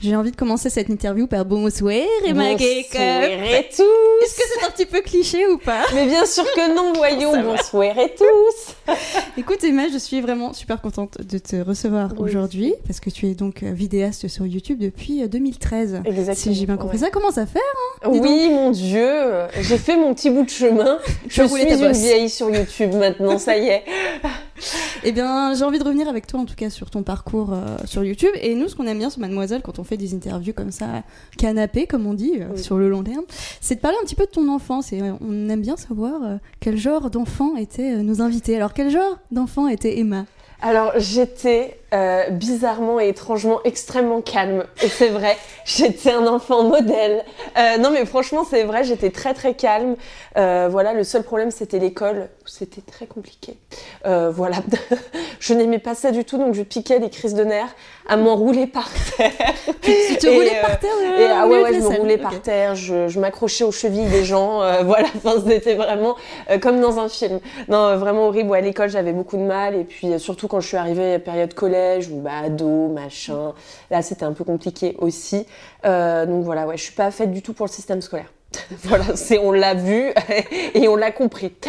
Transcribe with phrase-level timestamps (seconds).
[0.00, 1.92] J'ai envie de commencer cette interview par bonsoir
[2.24, 6.06] et ma Bonsoir et Est-ce tous que c'est un petit peu cliché ou pas Mais
[6.06, 8.94] bien sûr que non, voyons, bonsoir et tous
[9.36, 12.30] Écoute Emma, je suis vraiment super contente de te recevoir Oui.
[12.30, 16.02] aujourd'hui parce que tu es donc euh, vidéaste sur YouTube depuis euh, 2013.
[16.04, 17.04] Exactement, Si j'ai bien compris ouais.
[17.06, 17.58] ça, comment ça fait
[18.04, 20.98] dis Oui, mon Dieu, euh, j'ai fait mon petit bout de chemin.
[21.28, 21.98] Je rouler suis une bosse.
[21.98, 23.82] vieille sur YouTube maintenant, ça y est.
[25.04, 27.76] Eh bien, j'ai envie de revenir avec toi en tout cas sur ton parcours euh,
[27.84, 28.32] sur YouTube.
[28.42, 30.86] Et nous, ce qu'on aime bien sur Mademoiselle quand on fait des interviews comme ça,
[31.36, 32.62] canapé comme on dit, euh, Oui.
[32.62, 33.24] sur le long terme,
[33.60, 34.92] c'est de parler un petit peu de ton enfance.
[34.92, 36.20] Et euh, on aime bien savoir
[36.60, 38.56] quel genre d'enfant étaient nos invités.
[38.56, 40.24] Alors, quel genre d'enfant était Emma?
[40.60, 44.64] Alors, j'étais euh, bizarrement et étrangement extrêmement calme.
[44.82, 47.24] Et c'est vrai, j'étais un enfant modèle.
[47.56, 49.96] Euh, non, mais franchement, c'est vrai, j'étais très très calme.
[50.36, 53.56] Euh, voilà, le seul problème, c'était l'école, c'était très compliqué.
[54.04, 54.58] Voilà,
[55.40, 57.74] je n'aimais pas ça du tout, donc je piquais des crises de nerfs
[58.06, 59.32] à m'enrouler par terre.
[59.82, 62.40] Tu te Et, roulais par terre Et ah ouais, ouais, je la me roulais par
[62.40, 66.16] terre, je, je m'accrochais aux chevilles des gens, voilà, enfin c'était vraiment
[66.60, 67.40] comme dans un film.
[67.68, 68.50] Non, vraiment horrible.
[68.50, 71.18] Ouais, à l'école, j'avais beaucoup de mal, et puis surtout quand je suis arrivée à
[71.18, 71.77] période collège
[72.10, 73.54] ou bah, ado, machin,
[73.90, 75.46] là c'était un peu compliqué aussi.
[75.84, 78.30] Euh, donc voilà, ouais, je suis pas faite du tout pour le système scolaire.
[78.84, 80.10] voilà, c'est on l'a vu
[80.74, 81.52] et on l'a compris.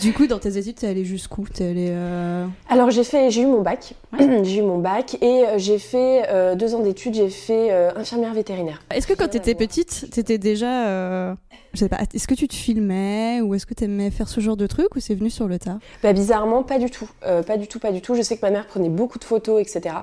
[0.00, 1.44] Du coup, dans tes études, t'es allée jusqu'où?
[1.60, 1.88] Allée.
[1.90, 3.94] euh, Alors j'ai fait, j'ai eu mon bac,
[4.42, 7.90] j'ai eu mon bac et euh, j'ai fait euh, deux ans d'études, j'ai fait euh,
[7.96, 8.80] infirmière vétérinaire.
[8.94, 11.34] Est-ce que quand t'étais petite, t'étais déjà.
[11.74, 14.56] Je sais pas, est-ce que tu te filmais ou est-ce que t'aimais faire ce genre
[14.56, 15.78] de truc ou c'est venu sur le tas?
[16.02, 17.08] Bah bizarrement, pas du tout.
[17.20, 18.14] Pas du tout, pas du tout.
[18.14, 19.94] Je sais que ma mère prenait beaucoup de photos, etc.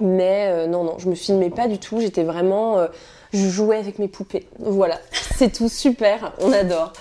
[0.00, 2.00] Mais non, non, je me filmais pas du tout.
[2.00, 2.78] J'étais vraiment...
[3.32, 4.46] je jouais avec mes poupées.
[4.58, 4.98] Voilà,
[5.36, 6.92] c'est tout, super, on adore.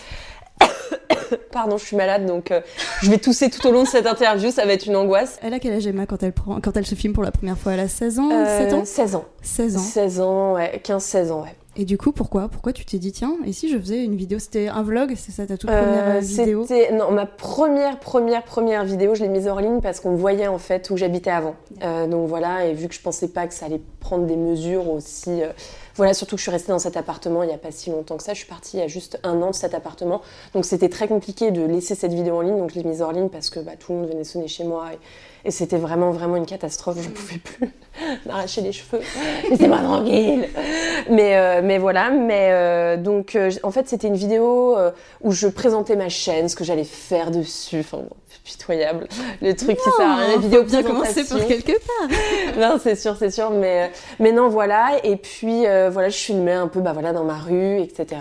[1.52, 2.62] Pardon, je suis malade, donc euh,
[3.02, 5.38] je vais tousser tout au long de cette interview, ça va être une angoisse.
[5.44, 6.60] Elle a quel âge Emma quand elle, prend...
[6.60, 7.74] quand elle se filme pour la première fois?
[7.74, 8.86] Elle a 16 ans Euh, 7 ans?
[8.86, 9.26] 16 ans.
[9.42, 9.80] 16 ans.
[9.80, 11.56] 16 ans, ouais, 15-16 ans, ouais.
[11.76, 12.50] Et du coup, pourquoi?
[12.50, 14.38] Pourquoi tu t'es dit, tiens, et si je faisais une vidéo?
[14.40, 15.14] C'était un vlog?
[15.16, 16.66] C'est ça ta toute Euh, première euh, vidéo?
[16.94, 20.58] non ma première première première vidéo, je l'ai mise en ligne parce qu'on voyait en
[20.58, 21.56] fait où j'habitais avant.
[21.84, 24.90] Euh, donc voilà et vu que je pensais pas que ça allait prendre des mesures
[24.90, 25.42] aussi.
[26.00, 28.16] Voilà surtout que je suis restée dans cet appartement il n'y a pas si longtemps
[28.16, 28.34] que ça.
[28.34, 30.22] Je suis partie il y a juste un an de cet appartement.
[30.54, 32.58] Donc c'était très compliqué de laisser cette vidéo en ligne.
[32.58, 34.64] Donc je l'ai mise en ligne parce que bah, tout le monde venait sonner chez
[34.64, 34.92] moi
[35.46, 36.98] et c'était vraiment vraiment une catastrophe.
[37.02, 37.70] Je ne pouvais plus
[38.26, 39.02] m'arracher les cheveux.
[39.50, 40.48] Laissez-moi tranquille.
[41.10, 44.78] Mais euh, mais voilà mais euh, donc euh, en fait c'était une vidéo
[45.22, 47.80] où je présentais ma chaîne, ce que j'allais faire dessus.
[47.80, 49.08] Enfin, bon, pitoyable.
[49.42, 52.18] Le truc qui sert à rien, la vidéo bien commencer par quelque part.
[52.58, 53.52] Non, c'est sûr, c'est sûr.
[53.52, 55.00] Mais, mais non, voilà.
[55.04, 58.18] Et puis, voilà, je filmais un peu bah, voilà, dans ma rue, etc.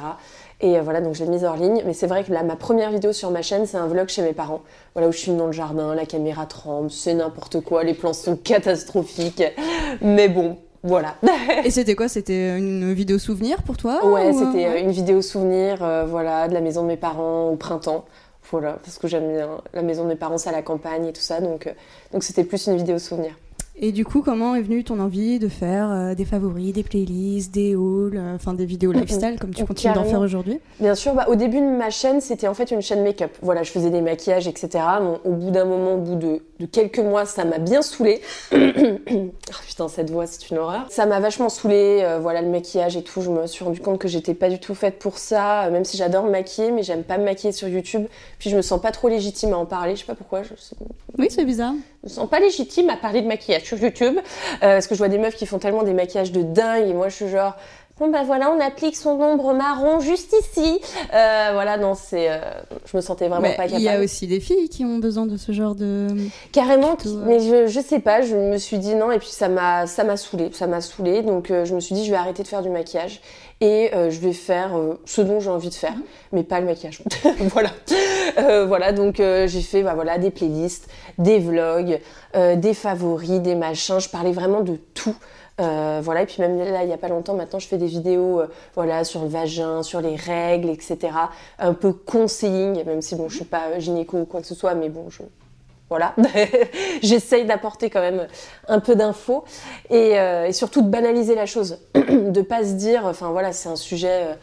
[0.61, 1.83] Et euh, voilà, donc je l'ai mise en ligne.
[1.87, 4.23] Mais c'est vrai que là, ma première vidéo sur ma chaîne, c'est un vlog chez
[4.23, 4.63] mes parents.
[4.95, 8.13] Voilà, où je filme dans le jardin, la caméra tremble, c'est n'importe quoi, les plans
[8.13, 9.43] sont catastrophiques.
[10.01, 11.15] Mais bon, voilà.
[11.65, 12.09] Et c'était quoi?
[12.09, 14.81] C'était une vidéo souvenir pour toi Ouais, ou, euh, c'était euh, ouais?
[14.83, 18.05] une vidéo souvenir, euh, voilà, de la maison de mes parents au printemps.
[18.51, 21.13] Voilà, parce que j'aime bien la maison de mes parents, c'est à la campagne et
[21.13, 21.73] tout ça, donc euh,
[22.13, 23.33] donc c'était plus une vidéo souvenir.
[23.81, 27.55] Et du coup, comment est venue ton envie de faire euh, des favoris, des playlists,
[27.55, 30.59] des hauls, euh, enfin des vidéos lifestyle comme tu continues d'en faire aujourd'hui?
[30.81, 33.31] Bien sûr, bah, au début de ma chaine, c'était en fait une chaîne make-up.
[33.41, 34.85] Voilà, je faisais des maquillages, etc.
[35.01, 38.21] Bon, au bout d'un moment, au bout de, de quelques mois, ça m'a bien saoulée.
[38.53, 38.57] Ah,
[39.67, 40.87] putain, cette voix, c'est une horreur.
[40.91, 43.21] Ça m'a vachement saoulée, euh, voilà, le maquillage et tout.
[43.23, 45.85] Je me suis rendu compte que j'étais pas du tout faite pour ça, euh, même
[45.85, 48.07] si j'adore me maquiller, mais j'aime pas me maquiller sur YouTube.
[48.41, 50.43] Puis je me sens pas trop légitime à en parler, je sais pas pourquoi.
[50.43, 50.55] Je,
[51.17, 51.75] Oui, c'est bizarre.
[52.05, 54.21] Me sens pas légitime à parler de maquillage sur YouTube euh,
[54.61, 57.09] parce que je vois des meufs qui font tellement des maquillages de dingue et moi
[57.09, 57.57] je suis genre
[57.99, 60.81] bon bah voilà on applique son ombre marron juste ici
[61.15, 62.39] Euh, voilà non c'est euh,
[62.91, 64.99] je me sentais vraiment Mais pas capable il y a aussi des filles qui ont
[64.99, 66.09] besoin de ce genre de.
[66.53, 69.29] carrément plutôt, euh, mais je, je sais pas je me suis dit non et puis
[69.29, 72.11] ça m'a ça m'a saoulé ça m'a saoulé donc euh, je me suis dit je
[72.11, 73.21] vais arrêter de faire du maquillage
[73.61, 74.71] et je vais faire
[75.05, 76.03] ce dont j'ai envie de faire Mhm.
[76.33, 77.03] mais pas le maquillage
[77.41, 77.71] voilà
[78.67, 80.87] voilà donc j'ai fait bah, voilà des playlists
[81.19, 81.99] des vlogs
[82.35, 85.15] des favoris des machins je parlais vraiment de tout
[85.61, 87.89] Euh, voilà et puis même là il y a pas longtemps maintenant je fais des
[87.89, 88.47] vidéos euh,
[88.77, 90.99] voilà sur le vagin sur les règles etc
[91.59, 94.55] un peu conseilling même si bon je suis pas euh, gynéco ou quoi que ce
[94.55, 95.25] soit mais bon je
[95.89, 96.15] Voilà,
[97.03, 98.29] j'essaye d'apporter quand même
[98.69, 99.43] un peu d'infos
[99.91, 103.77] et, et, surtout de banaliser la chose, de pas se dire, enfin voilà, c'est un
[103.77, 104.37] sujet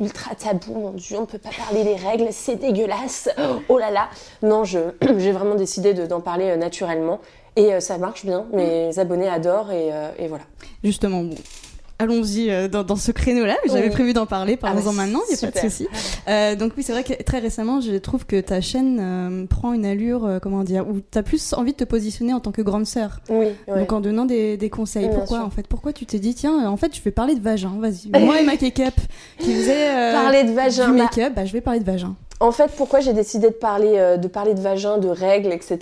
[0.00, 3.28] ultra tabou, mon Dieu, on ne peut pas parler des règles, c'est dégueulasse,
[3.68, 4.08] oh là là.
[4.42, 7.20] Non, j'ai vraiment décidé d'en parler euh, naturellement
[7.56, 10.44] et euh, ça marche bien, mes abonnés adorent et, euh, et voilà.
[10.82, 11.36] Justement, bon,
[12.00, 13.56] allons-y euh, dans, ce créneau-là.
[13.66, 15.86] J'avais prévu d'en parler, parlons-en ah bah, maintenant, il n'y a pas de souci.
[16.28, 19.72] Euh, donc oui, c'est vrai que très récemment, je trouve que ta chaîne euh, prend
[19.72, 22.62] une allure, comment dire, où tu as plus envie de te positionner en tant que
[22.62, 23.20] grande sœur.
[23.28, 23.48] Oui.
[23.68, 25.10] Donc en donnant des, conseils.
[25.12, 25.66] Pourquoi en fait?
[25.66, 28.10] Pourquoi tu t'es dit, tiens, en fait, je vais parler de vagin, vas-y.
[28.24, 28.94] Moi et ma K-Cup
[29.38, 32.16] qui faisait parler de vagin, du make-up, bah, je vais parler de vagin.
[32.42, 35.78] En fait, pourquoi j'ai décidé de parler, euh, de parler de vagin, de règles, etc.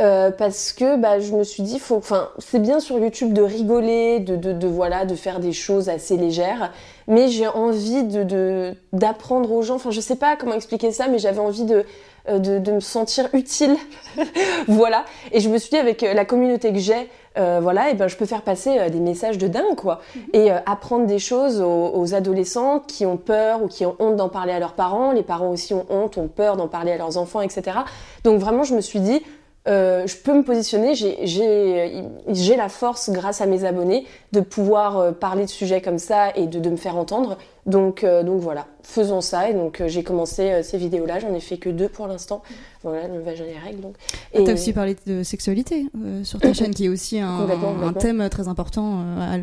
[0.00, 3.42] Euh, parce que bah, je me suis dit, faut, enfin, c'est bien sur YouTube de
[3.42, 6.72] rigoler, de, de, voilà, de faire des choses assez légères,
[7.06, 9.76] mais j'ai envie de d'apprendre aux gens.
[9.76, 11.84] Enfin, je sais pas comment expliquer ça, mais j'avais envie de
[12.28, 13.76] euh, de, de, me sentir utile,
[14.66, 15.04] voilà.
[15.30, 18.16] Et je me suis dit avec la communauté que j'ai, euh, voilà, et ben je
[18.16, 20.22] peux faire passer euh, des messages de dingue, quoi, mhm.
[20.32, 24.28] et euh, apprendre des choses aux, adolescents qui ont peur ou qui ont honte d'en
[24.28, 25.12] parler à leurs parents.
[25.12, 27.78] Les parents aussi ont honte, ont peur d'en parler à leurs enfants, etc.
[28.24, 29.22] Donc vraiment, je me suis dit,
[29.66, 35.50] je peux me positionner, j'ai la force, grâce à mes abonnés, de pouvoir parler de
[35.50, 37.36] sujets comme ça et de, de me faire entendre.
[37.66, 39.50] Donc, donc voilà, faisons ça.
[39.50, 42.42] Et donc j'ai commencé ces vidéos-là, j'en ai fait que deux pour l'instant.
[42.86, 43.80] Voilà, le vagin et les règles.
[43.80, 43.96] Donc.
[44.32, 44.44] Et...
[44.44, 47.48] Tu as aussi parlé de sexualité euh, sur ta chaîne, qui est aussi un,
[47.82, 49.38] un thème très important euh,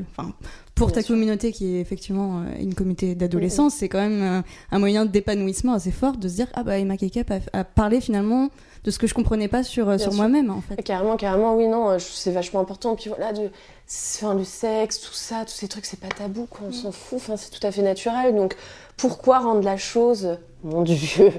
[0.76, 3.70] pour ta communauté, qui est effectivement euh, une communauté d'adolescents.
[3.70, 7.32] C'est quand même un moyen d'épanouissement assez fort de se dire Ah bah, Emma Kekep
[7.32, 8.50] a, a parlé finalement
[8.86, 10.82] de ce que je comprenais pas sur, sur moi-même en fait.
[10.82, 12.96] Carrément, carrément, oui, non, c'est vachement important.
[12.96, 13.50] Puis voilà, de,
[13.90, 16.74] enfin, le sexe, tout ça, tous ces trucs, c'est pas tabou, quoi, on mm.
[16.74, 18.36] s'en fout, enfin, c'est tout à fait naturel.
[18.36, 18.56] Donc
[18.98, 21.30] pourquoi rendre la chose mon Dieu,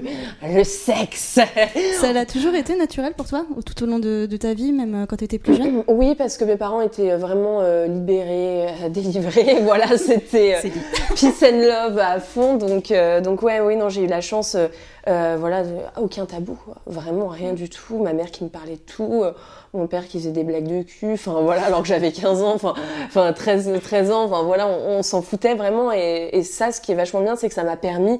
[0.43, 1.39] le sexe
[1.99, 5.05] Ça l'a toujours été naturel pour toi, tout au long de, ta vie, même euh,
[5.07, 5.83] quand tu étais plus jeune?
[5.87, 9.59] Oui, parce que mes parents étaient vraiment euh, libérés, euh, délivrés.
[9.63, 10.57] voilà, c'était
[11.15, 12.57] peace and love à fond.
[12.57, 12.93] Donc,
[13.23, 14.55] donc ouais, oui, non, j'ai eu la chance,
[15.07, 15.63] voilà,
[15.99, 17.97] aucun tabou, vraiment rien du tout.
[17.97, 19.23] Ma mère qui me parlait de tout,
[19.73, 22.53] mon père qui faisait des blagues de cul, enfin voilà, alors que j'avais 15 ans,
[22.53, 22.73] enfin,
[23.07, 25.91] enfin 13, 13 ans, enfin voilà, on, s'en foutait vraiment.
[25.91, 28.19] Et, et ça, ce qui est vachement bien, c'est que ça m'a permis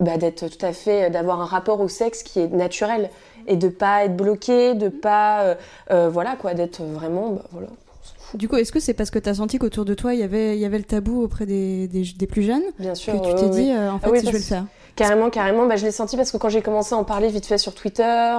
[0.00, 3.10] bah, d'être tout à fait, d'avoir un rapport au sexe qui est naturel
[3.46, 5.54] et de pas être bloqué, de pas, euh,
[5.90, 7.68] euh, voilà quoi, d'être vraiment, bah, voilà.
[8.34, 10.22] Du coup, est-ce que c'est parce que tu as senti qu'autour de toi, il y
[10.22, 13.20] avait, il y avait le tabou auprès des, des, plus jeunes Bien sûr.
[13.20, 14.66] Que tu t'es dit, euh, en fait, je vais le faire?
[14.94, 15.66] Carrément, carrément.
[15.66, 17.74] Bah, je l'ai senti parce que quand j'ai commencé à en parler vite fait sur
[17.74, 18.38] Twitter,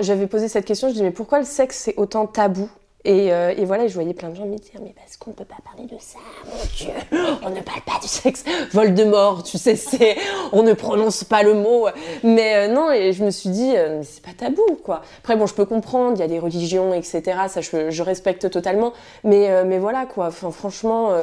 [0.00, 0.88] j'avais posé cette question.
[0.88, 2.68] Je dis mais pourquoi le sexe c'est autant tabou?
[3.04, 5.34] Et, euh, et, voilà, je voyais plein de gens me dire Mais parce qu'on ne
[5.34, 6.90] peut pas parler de ça, mon Dieu,
[7.42, 8.44] on ne parle pas du sexe.
[8.72, 10.16] Voldemort, tu sais, c'est,
[10.52, 11.88] on ne prononce pas le mot.
[12.22, 15.00] Mais euh, non, et je me suis dit euh, Mais c'est pas tabou, quoi.
[15.18, 17.22] Après, bon, je peux comprendre, il y a des religions, etc.
[17.48, 18.92] Ça, je, je respecte totalement.
[19.24, 20.26] Mais, mais voilà, quoi.
[20.26, 21.14] Enfin, franchement,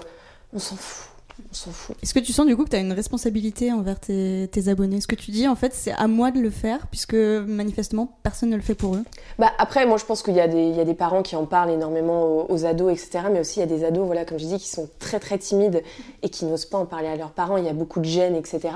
[0.54, 1.08] on s'en fout
[1.58, 1.96] s'en fout.
[2.02, 4.98] Est-ce que tu sens du coup que tu as une responsabilité envers tes, abonnés?
[4.98, 8.50] Est-ce que tu dis en fait c'est à moi de le faire puisque manifestement personne
[8.50, 9.04] ne le fait pour eux?
[9.40, 12.66] Bah après moi je pense qu'il y, a des, parents qui en parlent énormément aux,
[12.66, 13.26] ados etc.
[13.32, 15.38] Mais aussi il y a des ados voilà comme je dis qui sont très très
[15.38, 15.84] timides
[16.24, 17.58] et qui n'osent pas en parler à leurs parents.
[17.58, 18.70] Il y a beaucoup de gêne etc.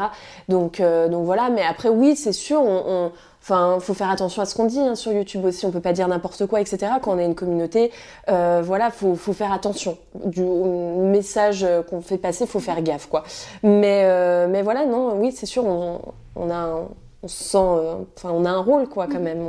[0.50, 3.12] Donc, euh, donc voilà mais après oui c'est sûr on
[3.44, 5.66] Enfin, faut faire attention à ce qu'on dit hein, sur YouTube aussi.
[5.66, 6.94] On peut pas dire n'importe quoi, etc.
[7.02, 7.92] Quand on est une communauté,
[8.30, 9.98] euh, voilà, faut, faut faire attention.
[10.26, 13.24] Du message qu'on fait passer, faut faire gaffe, quoi.
[13.64, 16.00] Mais, euh, mais voilà, non, oui, c'est sûr, on,
[16.36, 16.88] on a,
[17.24, 19.42] on sent, euh, enfin, on a un rôle, quoi, quand même.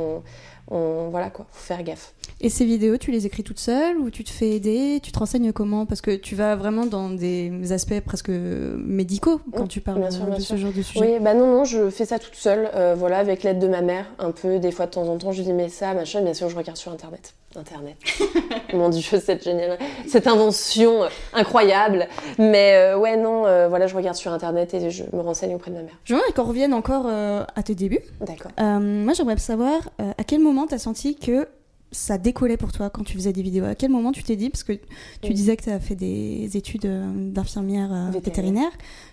[0.69, 2.13] On, voilà, quoi, faut faire gaffe.
[2.45, 4.99] Et ces vidéos, tu les écris toute seule ou tu te fais aider?
[5.01, 5.85] Tu te renseignes comment?
[5.85, 10.57] Parce que tu vas vraiment dans des aspects presque médicaux quand tu parles de, ce
[10.57, 10.99] genre de sujet.
[10.99, 13.81] Oui, bah non, non, je fais ça toute seule, euh, voilà, avec l'aide de ma
[13.81, 16.33] mère, un peu, des fois de temps en temps, je dis mais ça, machin, bien
[16.33, 17.33] sûr, je regarde sur Internet.
[17.55, 17.95] Internet.
[18.73, 22.09] Mon Dieu, cette géniale, cette invention incroyable.
[22.39, 25.71] Mais euh, ouais, non, euh, voilà, je regarde sur Internet et je me renseigne auprès
[25.71, 25.97] de ma mère.
[26.03, 28.01] Je voudrais qu'on revienne encore à tes débuts.
[28.19, 28.51] D'accord.
[28.59, 31.47] moi, j'aimerais savoir à quel moment tu as senti que
[31.93, 34.49] ça décollait pour toi quand tu faisais des vidéos À quel moment tu t'es dit,
[34.49, 34.73] parce que
[35.21, 38.71] tu disais que tu as fait des études euh, d'infirmière euh, vétérinaire,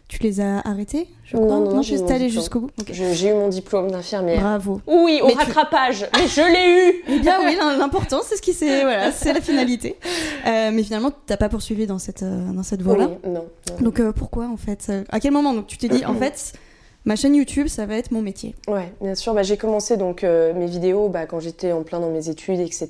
[0.08, 2.70] tu les as arrêtées, je crois Non, non, non juste allé jusqu'au bout.
[2.90, 4.40] J'ai eu mon diplôme d'infirmière.
[4.40, 4.80] Bravo.
[4.86, 8.82] Oui, au rattrapage, mais je l'ai eu Eh bien oui, l'important, c'est ce qui c'est,
[8.82, 9.96] voilà, c'est la finalité.
[10.46, 13.10] Euh, mais finalement, t'as pas poursuivi dans cette, dans cette voie-là.
[13.22, 13.46] Oui, non,
[13.82, 14.90] Donc pourquoi, en fait?
[15.10, 15.52] À quel moment?
[15.52, 16.54] Donc, tu t'es dit, en fait
[17.06, 18.54] Ma chaîne YouTube, ça va être mon métier.
[18.68, 19.32] Ouais, bien sûr.
[19.32, 22.60] Bah, j'ai commencé donc euh, mes vidéos bah, quand j'étais en plein dans mes études,
[22.60, 22.88] etc.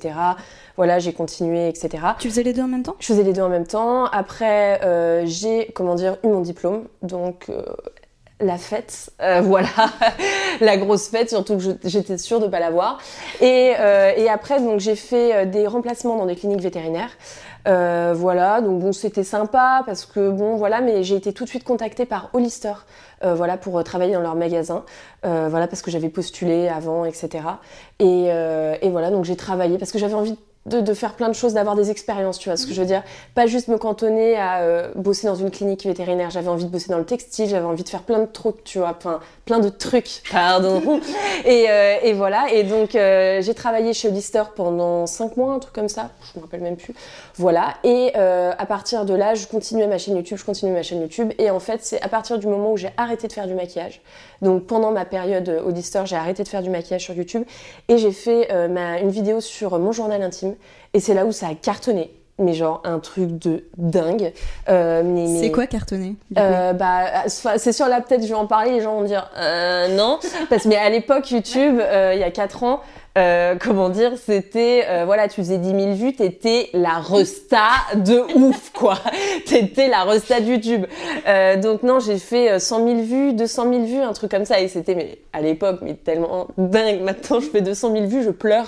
[0.75, 2.03] Voilà, j'ai continué, etc.
[2.19, 2.95] Tu faisais les deux en même temps?
[2.99, 4.05] Je faisais les deux en même temps.
[4.05, 6.87] Après, euh, j'ai, comment dire, eu mon diplôme.
[7.01, 7.63] Donc, euh,
[8.41, 9.11] la fête,
[9.43, 9.69] voilà,
[10.61, 12.97] la grosse fête, surtout que j'étais sûre de pas l'avoir.
[13.39, 13.73] Et,
[14.17, 17.11] et après, donc j'ai fait des remplacements dans des cliniques vétérinaires.
[17.67, 21.49] Euh, voilà, donc bon, c'était sympa parce que bon, voilà, mais j'ai été tout de
[21.49, 22.73] suite contactée par Hollister,
[23.23, 24.83] euh, voilà, pour travailler dans leur magasin,
[25.25, 27.43] euh, voilà, parce que j'avais postulé avant, etc.
[27.99, 30.37] Et, et voilà, donc j'ai travaillé parce que j'avais envie de,
[30.93, 33.03] faire plein de choses, d'avoir des expériences, tu vois ce que je veux dire.
[33.33, 36.29] Pas juste me cantonner à euh, bosser dans une clinique vétérinaire.
[36.29, 38.77] J'avais envie de bosser dans le textile, j'avais envie de faire plein de trucs, tu
[38.77, 40.81] vois, enfin, plein de trucs, pardon.
[41.45, 42.51] et, euh, et, voilà.
[42.51, 46.11] Et donc, euh, j'ai travaillé chez Lister pendant 5 mois, un truc comme ça.
[46.31, 46.93] Je me rappelle même plus.
[47.35, 47.75] Voilà.
[47.83, 51.31] Et à partir de là, je continuais ma chaîne YouTube, je continuais ma chaîne YouTube.
[51.39, 54.01] Et en fait, c'est à partir du moment où j'ai arrêté de faire du maquillage.
[54.41, 57.43] Donc, pendant ma période Audister, j'ai arrêté de faire du maquillage sur YouTube.
[57.87, 60.50] Et j'ai fait ma, une vidéo sur mon journal intime
[60.93, 62.11] et c'est là où ça a cartonné.
[62.39, 64.33] Mais genre un truc de dingue.
[64.67, 68.81] Euh, c'est quoi cartonné euh, Bah, c'est sûr là peut-être je vais en parler, les
[68.81, 70.17] gens vont dire euh, non,
[70.49, 72.81] parce mais à l'époque YouTube, il y a 4 ans,
[73.17, 78.21] euh, comment dire, c'était, euh, voilà, tu faisais 10 000 vues, t'étais la resta de
[78.37, 78.97] ouf, quoi.
[79.45, 80.85] t'étais la resta de YouTube.
[81.27, 84.61] Euh, donc non, j'ai fait 100 000 vues, 200 000 vues, un truc comme ça,
[84.61, 87.01] et c'était, mais à l'époque, mais tellement dingue.
[87.01, 88.67] Maintenant, je fais 200 000 vues, je pleure.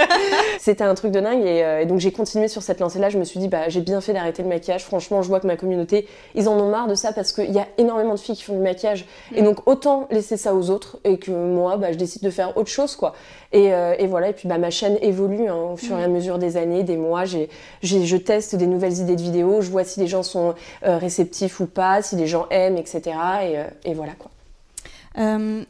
[0.58, 3.08] c'était un truc de dingue, et, et donc j'ai continué sur cette lancée-là.
[3.08, 4.84] Je me suis dit, bah, j'ai bien fait d'arrêter le maquillage.
[4.84, 7.60] Franchement, je vois que ma communauté, ils en ont marre de ça parce qu'il y
[7.60, 10.98] a énormément de filles qui font du maquillage, et donc autant laisser ça aux autres,
[11.04, 13.14] et que moi, bah, je décide de faire autre chose, quoi.
[13.52, 16.08] Et, euh, et, voilà, et puis bah, ma chaîne évolue hein, au fur et à
[16.08, 17.24] mesure des années, des mois.
[17.24, 17.48] J'ai,
[17.82, 20.54] je teste des nouvelles idées de vidéos, je vois si les gens sont
[20.84, 23.00] euh, réceptifs ou pas, si les gens aiment, etc.
[23.04, 24.30] Et, euh, et voilà quoi.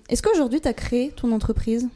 [0.08, 1.88] Est-ce qu'aujourd'hui tu as créé ton entreprise?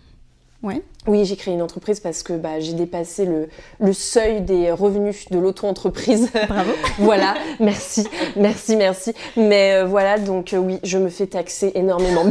[0.62, 0.82] Ouais.
[1.06, 3.48] Oui, j'ai créé une entreprise parce que bah, j'ai dépassé le,
[3.78, 6.30] le, seuil des revenus de l'auto-entreprise.
[6.48, 6.72] Bravo.
[6.98, 9.14] voilà, merci, merci, merci.
[9.36, 12.26] Mais voilà, donc oui, je me fais taxer énormément.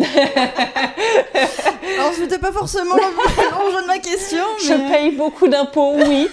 [1.99, 4.43] Alors, c'était pas forcément l'enjeu de ma question.
[4.63, 6.27] Je paye beaucoup d'impôts, oui.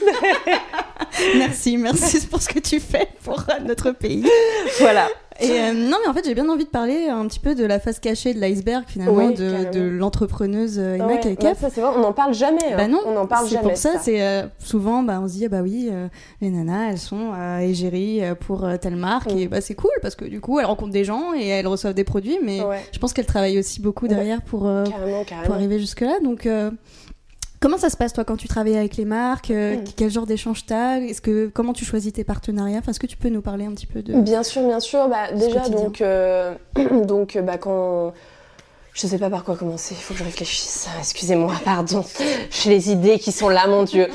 [1.37, 4.29] merci, merci pour ce que tu fais pour notre pays.
[4.81, 5.09] Voilà.
[5.41, 7.65] Et euh, non, mais en fait, j'ai bien envie de parler un petit peu de
[7.65, 11.91] la face cachée de l'iceberg, finalement, de, de l'entrepreneuse euh, Emma ouais, ça, c'est vrai,
[11.95, 12.73] on n'en parle jamais.
[12.73, 12.77] Hein.
[12.77, 13.75] Bah non, on n'en parle jamais.
[13.75, 15.91] C'est pour ça, c'est euh, souvent, bah, on se dit, ah bah oui,
[16.41, 19.51] les nanas, elles sont égéries pour telle marque, et mm.
[19.51, 22.05] bah c'est cool parce que du coup, elles rencontrent des gens et elles reçoivent des
[22.05, 22.61] produits, mais
[22.93, 25.47] je pense qu'elles travaillent aussi beaucoup derrière pour, carrément, carrément.
[25.47, 26.19] pour arriver jusque-là.
[26.23, 26.49] Donc,
[27.61, 29.85] Comment ça se passe toi quand tu travailles avec les marques euh, mm.
[29.97, 30.99] Quel genre d'échange t'as?
[31.01, 32.79] Est-ce que comment tu choisis tes partenariats?
[32.79, 35.09] Enfin, est-ce que tu peux nous parler un petit peu de Bien sûr, bien sûr.
[35.09, 36.55] Bah, déjà donc euh,
[37.07, 38.13] donc bah, quand
[38.97, 40.89] je sais pas par quoi commencer, il faut que je réfléchisse.
[40.99, 42.03] Excusez-moi, pardon.
[42.51, 44.09] J'ai les idées qui sont là, mon Dieu.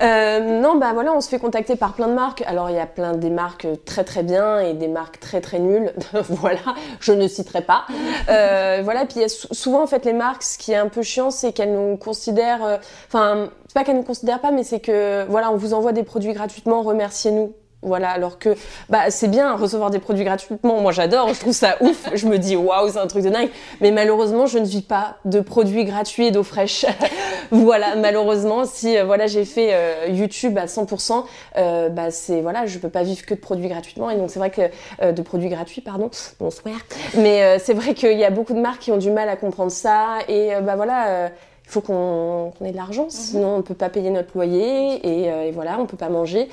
[0.00, 2.44] Euh, non, bah voilà, on se fait contacter par plein de marques.
[2.46, 5.58] Alors, il y a plein des marques très très bien et des marques très très
[5.58, 5.92] nulles.
[6.28, 6.60] voilà,
[7.00, 7.86] je ne citerai pas.
[8.28, 11.02] Euh, voilà, puis y a souvent, en fait, les marques, ce qui est un peu
[11.02, 12.64] chiant, c'est qu'elles nous considèrent...
[12.64, 12.76] Euh,
[13.08, 16.04] enfin, c'est pas qu'elles nous considèrent pas, mais c'est que, voilà, on vous envoie des
[16.04, 17.54] produits gratuitement, remerciez-nous.
[17.82, 18.56] Voilà, alors que
[18.88, 20.80] bah, c'est bien recevoir des produits gratuitement.
[20.80, 22.08] Moi, j'adore, je trouve ça ouf.
[22.12, 23.50] Je me dis waouh, c'est un truc de dingue.
[23.80, 26.86] Mais malheureusement, je ne vis pas de produits gratuits et d'eau fraîche.
[27.52, 31.24] voilà, malheureusement, si euh, voilà j'ai fait euh, YouTube à 100%,
[31.56, 34.10] euh, bah c'est voilà, je peux pas vivre que de produits gratuitement.
[34.10, 36.74] Et donc c'est vrai que de produits gratuits, pardon, bonsoir.
[37.16, 39.70] Mais c'est vrai qu'il y a beaucoup de marques qui ont du mal à comprendre
[39.70, 40.18] ça.
[40.26, 41.30] Et bah voilà
[41.64, 43.10] il faut qu'on ait de l'argent, mhm.
[43.10, 46.48] sinon on ne peut pas payer notre loyer et, et, voilà, on peut pas manger.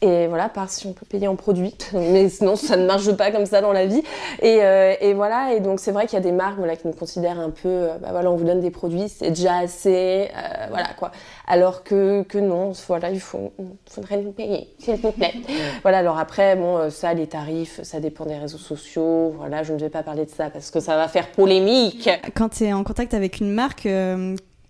[0.00, 3.32] Et voilà, par si on peut payer en produits, mais sinon ça ne marche pas
[3.32, 4.02] comme ça dans la vie.
[4.40, 6.86] Et, euh, et voilà, et donc c'est vrai qu'il y a des marques voilà, qui
[6.86, 10.28] nous considèrent un peu, euh, bah voilà, on vous donne des produits, c'est déjà assez,
[10.36, 11.10] euh, voilà quoi.
[11.48, 13.52] Alors que, que non, voilà, il faut,
[13.90, 15.34] faudrait nous payer, s'il vous plaît.
[15.82, 19.34] voilà, alors après, bon, ça, les tarifs, ça dépend des réseaux sociaux.
[19.36, 22.08] Voilà, je ne vais pas parler de ça parce que ça va faire polémique.
[22.34, 23.88] Quand tu es en contact avec une marque,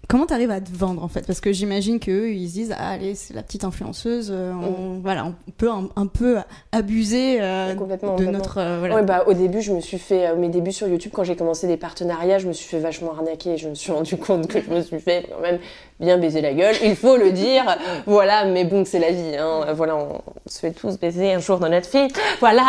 [0.08, 1.26] Comment tu arrives à te vendre en fait?
[1.26, 4.94] Parce que j'imagine qu'eux, ils se disent ah, allez, c'est la petite influenceuse, euh, on,
[4.94, 5.00] mm.
[5.02, 6.38] voilà, on peut un, peu
[6.72, 8.56] abuser euh, de notre.
[8.56, 9.02] Euh, voilà.
[9.02, 11.76] bah, au début, je me suis fait, mes débuts sur YouTube, quand j'ai commencé des
[11.76, 14.70] partenariats, je me suis fait vachement arnaquer et je me suis rendu compte que je
[14.70, 15.58] me suis fait quand même
[16.00, 17.64] bien baiser la gueule, il faut le dire.
[18.06, 19.36] voilà, mais bon, c'est la vie.
[19.38, 19.66] Hein.
[19.74, 22.08] Voilà, on se fait tous baiser un jour dans notre vie.
[22.40, 22.64] Voilà.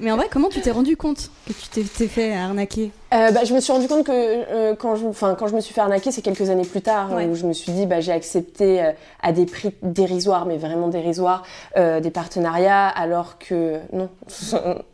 [0.00, 2.90] mais en vrai, comment tu t'es rendu compte que tu t'es fait arnaquer?
[3.12, 5.74] Euh, bah, je me suis rendu compte que euh, quand, je, quand je me suis
[5.74, 8.82] fait arnaquer, c'est quelques années plus tard, où je me suis dit, bah, j'ai accepté
[8.82, 11.42] euh, à des prix dérisoires, mais vraiment dérisoires,
[11.76, 14.08] des partenariats, alors que non,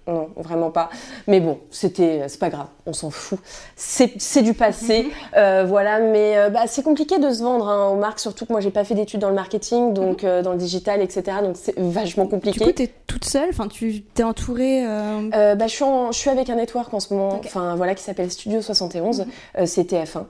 [0.09, 0.89] non, vraiment pas.
[1.27, 3.41] Mais bon, c'était, c'est pas grave, on s'en fout.
[3.75, 5.99] C'est du passé, euh, voilà.
[5.99, 8.71] Mais euh, bah, c'est compliqué de se vendre hein, aux marques, surtout que moi j'ai
[8.71, 10.29] pas fait d'études dans le marketing, donc mhm.
[10.29, 11.39] euh, dans le digital, etc.
[11.43, 12.61] Donc c'est vachement compliqué.
[12.61, 14.85] Du coup, t'es toute seule, enfin, tu t'es entourée.
[15.33, 18.31] bah, je suis, je suis avec un network en ce moment, enfin voilà, qui s'appelle
[18.31, 19.27] Studio 71.
[19.57, 19.67] Mhm.
[19.67, 20.25] c'est TF1.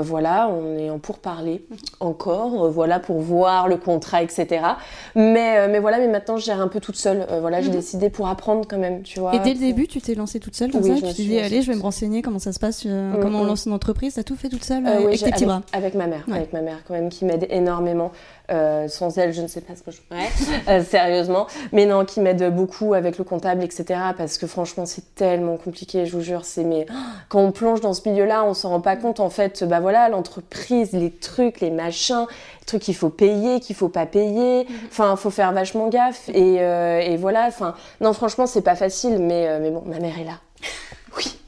[0.00, 1.76] voilà, on est en pourparler mhm.
[2.00, 4.64] encore, voilà, pour voir le contrat, etc.
[5.14, 7.26] Mais mais voilà, mais maintenant je gère un peu toute seule.
[7.42, 9.01] voilà, j'ai décidé pour apprendre quand même
[9.32, 11.62] et dès le début, tu t'es lancée toute seule comme ça Tu t'es dit, allez,
[11.62, 14.14] je vais me renseigner comment ça se passe, euh, comment on lance une entreprise.
[14.14, 16.60] T'as tout fait toute seule euh, avec tes petits bras Avec ma mère, avec ma
[16.60, 18.12] mère quand même, qui m'aide énormément.
[18.52, 21.46] Euh, sans elle, je ne sais pas ce que je ferais, sérieusement.
[21.72, 23.98] Mais non, qui m'aide beaucoup avec le comptable, etc.
[24.16, 26.44] Parce que franchement, c'est tellement compliqué, je vous jure.
[26.44, 26.86] C'est mais
[27.28, 29.20] quand on plonge dans ce milieu-là, on s'en rend pas compte.
[29.20, 32.26] En fait, bah voilà, l'entreprise, les trucs, les machins,
[32.60, 34.64] les trucs qu'il faut payer, qu'il faut pas payer.
[34.64, 34.76] Mhm.
[34.88, 36.28] Enfin, faut faire vachement gaffe.
[36.28, 37.46] Et, et voilà.
[37.46, 39.18] Enfin, non, franchement, c'est pas facile.
[39.18, 40.38] Mais mais bon, ma mère est là.
[41.16, 41.41] oui.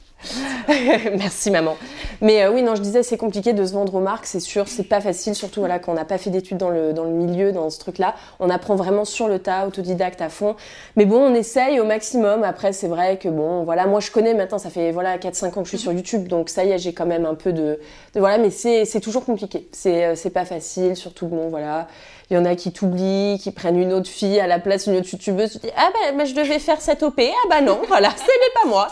[1.17, 1.77] Merci maman.
[2.21, 4.67] Mais euh, oui, non, je disais, c'est compliqué de se vendre aux marques, c'est sûr,
[4.67, 7.11] c'est pas facile, surtout voilà, quand on n'a pas fait d'études dans le, dans le
[7.11, 8.15] milieu, dans ce truc-là.
[8.39, 10.55] On apprend vraiment sur le tas, autodidacte à fond.
[10.95, 12.43] Mais bon, on essaye au maximum.
[12.43, 15.51] Après, c'est vrai que bon, voilà, moi je connais maintenant, ça fait voilà 4-5 ans
[15.51, 17.79] que je suis sur YouTube, donc ça y est, j'ai quand même un peu de.
[18.15, 19.67] voilà, mais c'est toujours compliqué.
[19.71, 21.87] C'est euh, pas facile, surtout bon, voilà.
[22.29, 24.97] Il y en a qui t'oublient, qui prennent une autre fille à la place d'une
[24.97, 25.51] autre youtubeuse.
[25.53, 27.19] Tu dis ah bah, je devais faire cette op.
[27.19, 28.87] Ah bah non, voilà, ce n'est pas moi.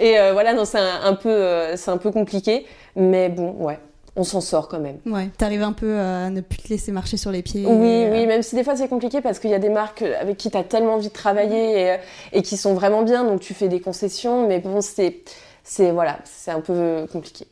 [0.00, 3.78] Et euh, voilà, non, c'est un, peu, euh, c'est un peu compliqué, mais bon, ouais
[4.16, 4.98] on s'en sort quand même.
[5.06, 7.66] Ouais, t'arrives un peu à ne plus te laisser marcher sur les pieds.
[7.66, 10.02] Oui, oui, euh, même si des fois c'est compliqué parce qu'il y a des marques
[10.02, 11.96] avec qui t'as tellement envie de travailler et,
[12.32, 15.24] et, qui sont vraiment bien, donc tu fais des concessions, mais bon, c'est,
[15.64, 17.48] c'est voilà, c'est un peu compliqué.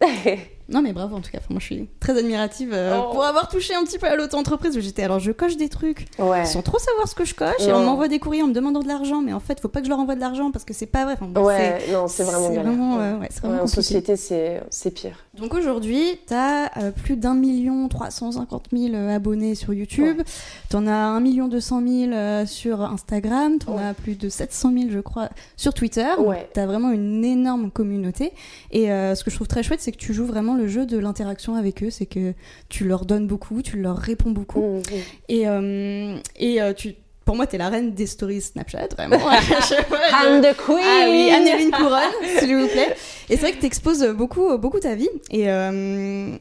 [0.68, 3.12] Non mais bravo en tout cas, moi je suis très admirative euh, oh.
[3.12, 6.06] pour avoir touché un petit peu à l'auto-entreprise où j'étais alors je coche des trucs
[6.44, 8.80] sans trop savoir ce que je coche et on m'envoie des courriers en me demandant
[8.80, 10.74] de l'argent mais en fait faut pas que je leur envoie de l'argent parce que
[10.74, 11.16] c'est pas vrai.
[11.20, 15.25] ouais, non c'est vraiment euh, ouais, vraiment En société c'est pire.
[15.38, 20.22] Donc aujourd'hui t'as euh, plus d'un million 350 000 abonnés sur YouTube,
[20.68, 25.00] t'en as un million 200 000 sur Instagram, t'en as plus de 700 000 je
[25.00, 26.08] crois sur Twitter.
[26.52, 28.32] T'as vraiment une énorme communauté.
[28.70, 30.98] Et ce que je trouve très chouette c'est que tu joues vraiment le jeu de
[30.98, 32.34] l'interaction avec eux, c'est que
[32.68, 34.60] tu leur donnes beaucoup, tu leur réponds beaucoup.
[34.60, 34.82] Mmh, mmh.
[35.28, 36.94] Et, euh, et euh, tu,
[37.26, 39.18] pour moi, tu es la reine des stories Snapchat, vraiment.
[39.18, 42.94] I'm the queen Ah oui, Anneline Couronne, s'il vous plaît.
[43.28, 45.10] Et c'est vrai que tu exposes beaucoup, beaucoup ta vie.
[45.32, 46.36] Et, euh,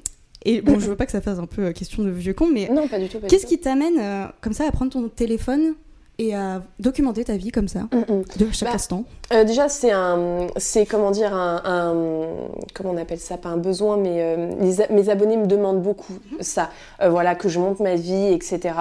[0.46, 2.70] et bon, je veux pas que ça fasse un peu question de vieux con, mais
[2.72, 3.18] non, pas du tout.
[3.28, 4.00] Qu'est-ce qui t'amène
[4.42, 5.74] comme ça à prendre ton téléphone
[6.18, 8.24] et à documenter ta vie comme ça, mm, mm.
[8.38, 9.04] de chaque bah, instant?
[9.34, 12.24] euh, Déjà, c'est un, c'est comment dire, un,
[12.74, 14.54] comment on appelle ça, pas un besoin, mais euh,
[14.92, 16.70] mes abonnés me demandent beaucoup ça.
[17.02, 18.76] Euh, voilà, que je monte ma vie, etc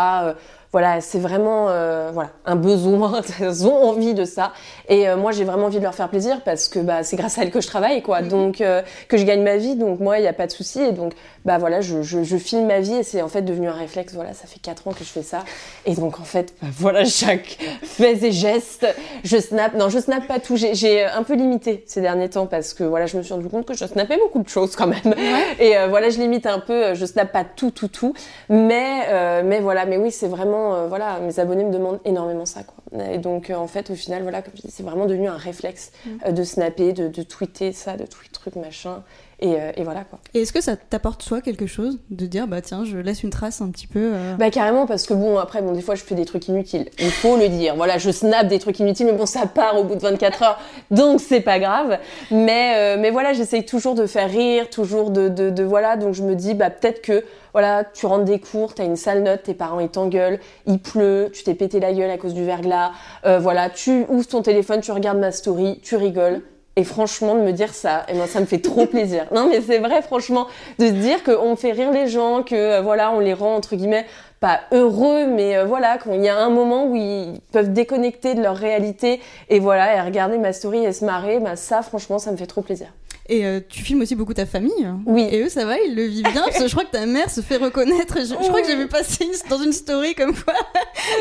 [0.74, 4.52] voilà, c'est vraiment euh, voilà, un besoin, elles ont envie de ça.
[4.88, 7.38] Et euh, moi, j'ai vraiment envie de leur faire plaisir parce que bah, c'est grâce
[7.38, 8.22] à elles que je travaille, quoi.
[8.22, 8.28] Mm-hmm.
[8.28, 9.76] Donc, euh, que je gagne ma vie.
[9.76, 10.80] Donc, moi, il n'y a pas de souci.
[10.80, 11.12] Et donc,
[11.44, 14.14] bah voilà, je, je, filme ma vie et c'est en fait devenu un réflexe.
[14.14, 15.44] Voilà, ça fait 4 ans que je fais ça.
[15.86, 18.84] Et donc, en fait, bah, voilà, chaque fait et geste,
[19.22, 19.74] je snap.
[19.74, 20.56] Non, je snap pas tout.
[20.56, 23.64] J'ai un peu limité ces derniers temps parce que voilà, je me suis rendu compte
[23.64, 25.14] que je snappais beaucoup de choses quand même.
[25.60, 26.94] Et voilà, je limite un peu.
[26.94, 28.12] Je snap pas tout, tout, tout.
[28.48, 32.62] Mais, mais voilà, mais oui, c'est vraiment euh, voilà, mes abonnés me demandent énormément ça,
[32.62, 33.02] quoi.
[33.10, 35.36] Et donc, euh, en fait, au final, voilà, comme je dis, c'est vraiment devenu un
[35.36, 36.10] réflexe mm.
[36.26, 39.02] euh, de snapper, de, de, tweeter ça, de tweeter truc, machin.
[39.40, 40.18] Et, et, voilà quoi.
[40.32, 43.30] Et est-ce que ça t'apporte soit quelque chose de dire bah tiens je laisse une
[43.30, 46.14] trace un petit peu Bah carrément parce que bon après bon des fois je fais
[46.14, 46.88] des trucs inutiles.
[46.98, 47.74] Il faut le dire.
[47.76, 50.58] Voilà je snap des trucs inutiles mais bon ça part au bout de 24 heures
[50.90, 51.98] donc c'est pas grave.
[52.30, 56.22] Mais mais voilà j'essaye toujours de faire rire toujours de, de, de voilà donc je
[56.22, 59.54] me dis bah peut-être que voilà, tu rentres des cours, t'as une sale note, tes
[59.54, 62.90] parents ils t'engueulent, il pleut, tu t'es pété la gueule à cause du verglas,
[63.24, 66.42] euh, voilà, tu ouvres ton téléphone, tu regardes ma story, tu rigoles.
[66.76, 69.26] Et franchement, de me dire ça, et moi, ça me fait trop plaisir.
[69.32, 70.48] Non, mais c'est vrai, franchement,
[70.80, 73.76] de se dire qu'on fait rire les gens, que euh, voilà, on les rend entre
[73.76, 74.06] guillemets
[74.40, 78.34] pas heureux, mais euh, voilà, quand il y a un moment où ils peuvent déconnecter
[78.34, 82.18] de leur réalité et voilà, et regarder ma story et se marrer, bah ça, franchement,
[82.18, 82.88] ça me fait trop plaisir.
[83.26, 84.86] Et euh, tu filmes aussi beaucoup ta famille.
[85.06, 85.26] Oui.
[85.30, 86.42] Et eux, ça va, ils le vivent bien.
[86.44, 88.18] parce que je crois que ta mère se fait reconnaître.
[88.18, 90.52] Je, crois que j'ai vu passer dans une story comme quoi.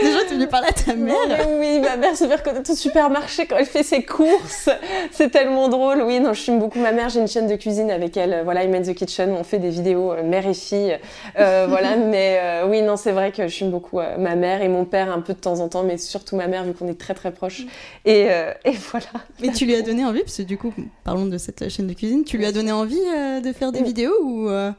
[0.04, 1.16] Déjà, tu venais parler à ta mère.
[1.60, 4.70] oui, ma mère se fait reconnaître au supermarché quand elle fait ses courses.
[5.12, 6.02] C'est tellement drôle.
[6.02, 7.08] Oui, non, je filme beaucoup ma mère.
[7.08, 8.42] J'ai une chaîne de cuisine avec elle.
[8.44, 9.32] Voilà, Imen the Kitchen.
[9.32, 11.00] On fait des vidéos euh, mère et fille.
[11.40, 14.84] Euh, voilà, mais oui, non, c'est vrai que je filme beaucoup ma mère et mon
[14.84, 17.14] père un peu de temps en temps, mais surtout ma mère vu qu'on est très
[17.14, 17.64] très proches.
[18.04, 18.24] Et,
[18.66, 19.06] et voilà.
[19.42, 20.74] Mais tu lui as donné envie, parce que du coup,
[21.06, 23.84] parlons de cette chaîne de cuisine, tu lui as donné envie euh, de faire des
[23.84, 24.72] vidéos ou euh,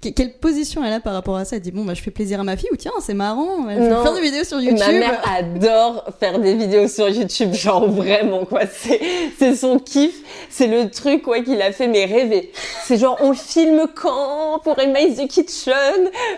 [0.00, 1.56] quelle position elle a par rapport à ça?
[1.56, 3.80] Elle dit bon bah je fais plaisir à ma fille ou tiens c'est marrant, je
[3.80, 4.78] vais faire des vidéos sur YouTube.
[4.78, 8.60] Ma mère adore faire des vidéos sur YouTube, genre vraiment quoi.
[9.38, 10.14] C'est son kiff,
[10.50, 12.52] c'est le truc quoi qu'il a fait mais rêver.
[12.84, 15.74] C'est genre on filme quand pour Email the Kitchen?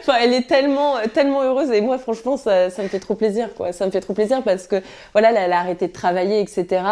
[0.00, 3.54] Enfin elle est tellement tellement heureuse et moi franchement ça, ça me fait trop plaisir
[3.54, 3.72] quoi.
[3.72, 6.82] Ça me fait trop plaisir parce que voilà elle a arrêté de travailler etc.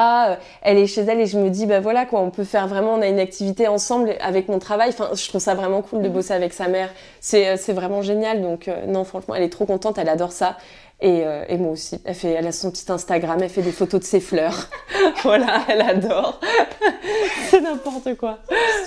[0.62, 2.94] Elle est chez elle et je me dis bah voilà quoi on peut faire vraiment
[2.94, 4.90] on a une activité ensemble avec mon travail.
[4.90, 6.90] Enfin je trouve ça vraiment cool de bosser avec sa mère.
[7.20, 10.56] C'est c'est vraiment génial donc euh, non franchement elle est trop contente elle adore ça.
[11.02, 12.00] Et, euh, et, moi aussi.
[12.06, 14.70] Elle, fait, elle a son petit Instagram, elle fait des photos de ses fleurs.
[15.22, 16.40] voilà, elle adore.
[17.50, 18.38] c'est n'importe quoi.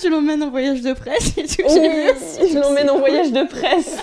[0.01, 3.99] Tu l'emmènes en voyage de presse et tu Oui, je l'emmène en voyage de presse.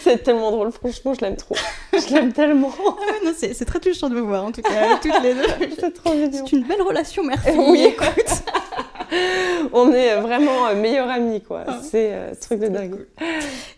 [0.00, 1.56] C'est tellement drôle, franchement, je l'aime trop.
[1.92, 2.72] Je l'aime tellement.
[2.78, 5.70] Ah c'est très touchant de vous voir, en tout cas, toutes les deux.
[5.78, 6.30] C'est trop mignon.
[6.32, 7.54] C'est une belle relation mère-fille.
[7.70, 8.42] Oui, écoute.
[9.72, 11.64] on est vraiment euh, meilleurs amis, quoi.
[11.66, 11.80] Ah.
[11.82, 13.06] c'est euh, truc de dingue.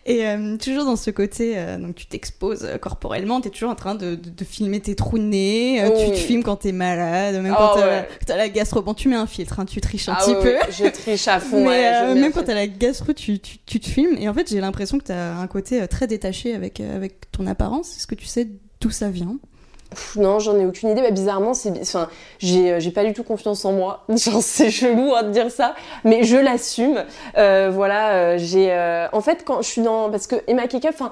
[0.05, 3.95] Et euh, toujours dans ce côté, donc tu t'exposes corporellement, tu es toujours en train
[3.95, 7.53] de, de, filmer tes trous de nez, tu te filmes quand tu es malade, même
[7.53, 8.81] quand ah tu as la gastro.
[8.81, 10.55] Bon, tu mets un filtre, hein, tu triches un ah petit peu.
[10.69, 13.87] Je triche à fond, Mais même quand tu as la gastro, tu, tu, tu, te
[13.87, 14.17] filmes.
[14.19, 17.47] Et en fait, j'ai l'impression que tu as un côté très détaché avec, avec ton
[17.47, 17.97] apparence.
[17.97, 18.47] Est-ce que tu sais
[18.79, 19.37] d'où ça vient?
[20.15, 21.01] Non, j'en ai aucune idée.
[21.01, 24.05] Bah, bizarrement, c'est, enfin, j'ai, euh, j'ai pas du tout confiance en moi.
[24.17, 27.03] C'est chelou hein, de dire ça, mais je l'assume.
[27.37, 30.89] Euh, voilà, euh, j'ai, euh, en fait, quand je suis dans, parce que Emma Keka,
[30.89, 31.11] enfin,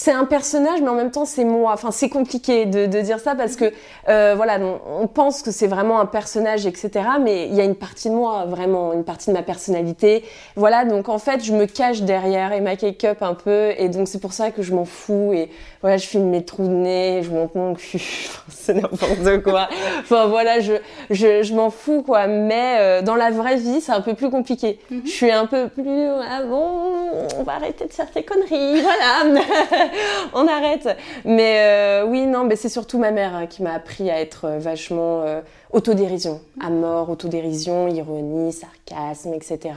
[0.00, 1.72] c'est un personnage, mais en même temps c'est moi.
[1.74, 3.70] Enfin, c'est compliqué de, dire ça parce que
[4.08, 6.90] euh, voilà, on, pense que c'est vraiment un personnage, etc.
[7.20, 10.24] Mais il y a une partie de moi, vraiment, une partie de ma personnalité.
[10.56, 14.08] Voilà, donc en fait, je me cache derrière et ma Cake-up un peu, et donc
[14.08, 15.34] c'est pour ça que je m'en fous.
[15.34, 15.50] Et
[15.82, 17.98] voilà, je filme mes trous de nez, je monte mon cul,
[18.48, 19.68] c'est n'importe quoi.
[20.00, 20.74] Enfin voilà, je
[21.08, 22.26] je, je m'en fous quoi.
[22.26, 24.78] Mais euh, dans la vraie vie, c'est un peu plus compliqué.
[24.90, 25.02] Mhm.
[25.04, 29.42] Je suis un peu plus ah bon, on va arrêter de faire ces conneries, voilà.
[30.34, 30.88] on arrête.
[31.24, 34.46] Mais euh, oui, non, mais c'est surtout ma mère hein, qui m'a appris à être
[34.46, 35.40] euh, vachement euh,
[35.72, 39.74] autodérision, à mort, autodérision, ironie, sarcasme, etc.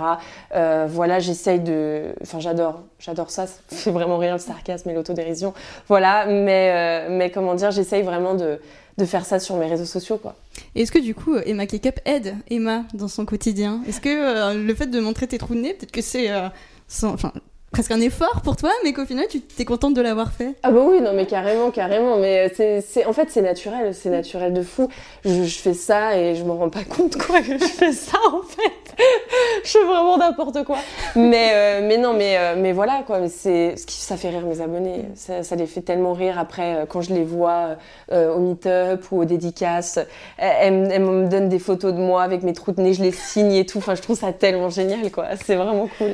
[0.51, 3.45] voilà, j'essaye de, enfin, j'adore, j'adore ça.
[3.67, 5.53] C'est vraiment rien le sarcasme et l'autodérision.
[5.87, 8.59] Voilà, mais mais comment dire, j'essaye vraiment de
[8.97, 10.35] de faire ça sur mes réseaux sociaux quoi.
[10.75, 13.81] Est-ce que du coup Emma Kekup aide Emma dans son quotidien?
[13.87, 16.29] Est-ce que le fait de montrer tes trous de nez, peut-être que c'est
[17.03, 17.31] enfin
[17.73, 20.53] presque un effort pour toi, mais qu'au final, tu t'es contente de l'avoir fait.
[20.61, 22.17] Ah bah oui, non mais carrément, carrément.
[22.17, 24.87] Mais c'est, en fait, c'est naturel, c'est naturel de fou.
[25.25, 28.43] Je, fais ça et je me rends pas compte quoi que je fais ça en
[28.43, 28.95] fait.
[29.63, 30.77] je fais vraiment n'importe quoi.
[31.15, 33.19] Mais euh, mais non, mais euh, mais voilà quoi.
[33.19, 35.05] Mais c'est ça fait rire mes abonnés.
[35.15, 37.77] Ça, ça, les fait tellement rire après euh, quand je les vois
[38.11, 39.97] au meet-up ou aux dédicaces.
[40.37, 43.11] Elles, elles, me donnent des photos de moi avec mes trous de nez, je les
[43.11, 43.79] signe et tout.
[43.79, 45.29] Enfin, je trouve ça tellement génial quoi.
[45.43, 46.11] C'est vraiment cool.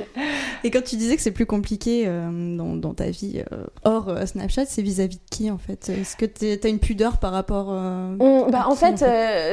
[0.64, 4.26] Et quand tu disais que c'est plus compliqué euh, dans, ta vie euh, hors euh,
[4.26, 5.90] Snapchat, c'est vis-à-vis de qui en fait?
[5.90, 9.04] Est-ce que tu as une pudeur par rapport bah, en, fait,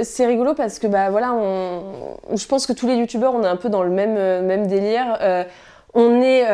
[0.05, 3.49] c'est rigolo parce que bah voilà, on, je pense que tous les youtubeurs on est
[3.49, 5.19] un peu dans le même même délire.
[5.97, 6.45] On est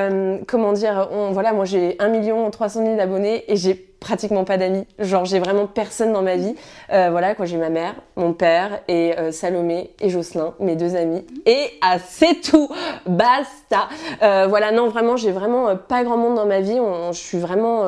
[0.46, 4.86] comment dire, voilà, moi j'ai 1 million 300 000 abonnés et j'ai pratiquement pas d'amis.
[4.98, 6.54] Genre, j'ai vraiment personne dans ma vie.
[6.92, 10.96] Euh, voilà, quoi, j'ai ma mère, mon père et euh, Salomé et Jocelyn, mes deux
[10.96, 11.24] amis.
[11.46, 12.68] Et ah, c'est tout,
[13.06, 13.88] basta.
[14.22, 16.78] Euh, voilà, non, vraiment, j'ai vraiment pas grand monde dans ma vie.
[17.12, 17.86] je suis vraiment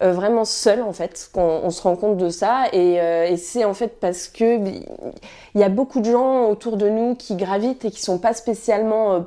[0.00, 3.72] vraiment seule en fait qu'on on se rend compte de ça et, et c'est en
[3.72, 7.90] fait parce que il y a beaucoup de gens autour de nous qui gravitent et
[7.90, 9.24] qui sont pas spécialement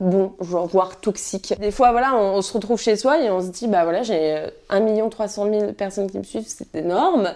[0.00, 1.54] bon, voire toxique.
[1.60, 4.46] Des fois, voilà, on, se retrouve chez soi et on se dit, bah voilà, j'ai
[4.70, 7.34] 1 300 000 personnes qui me suivent, c'est énorme.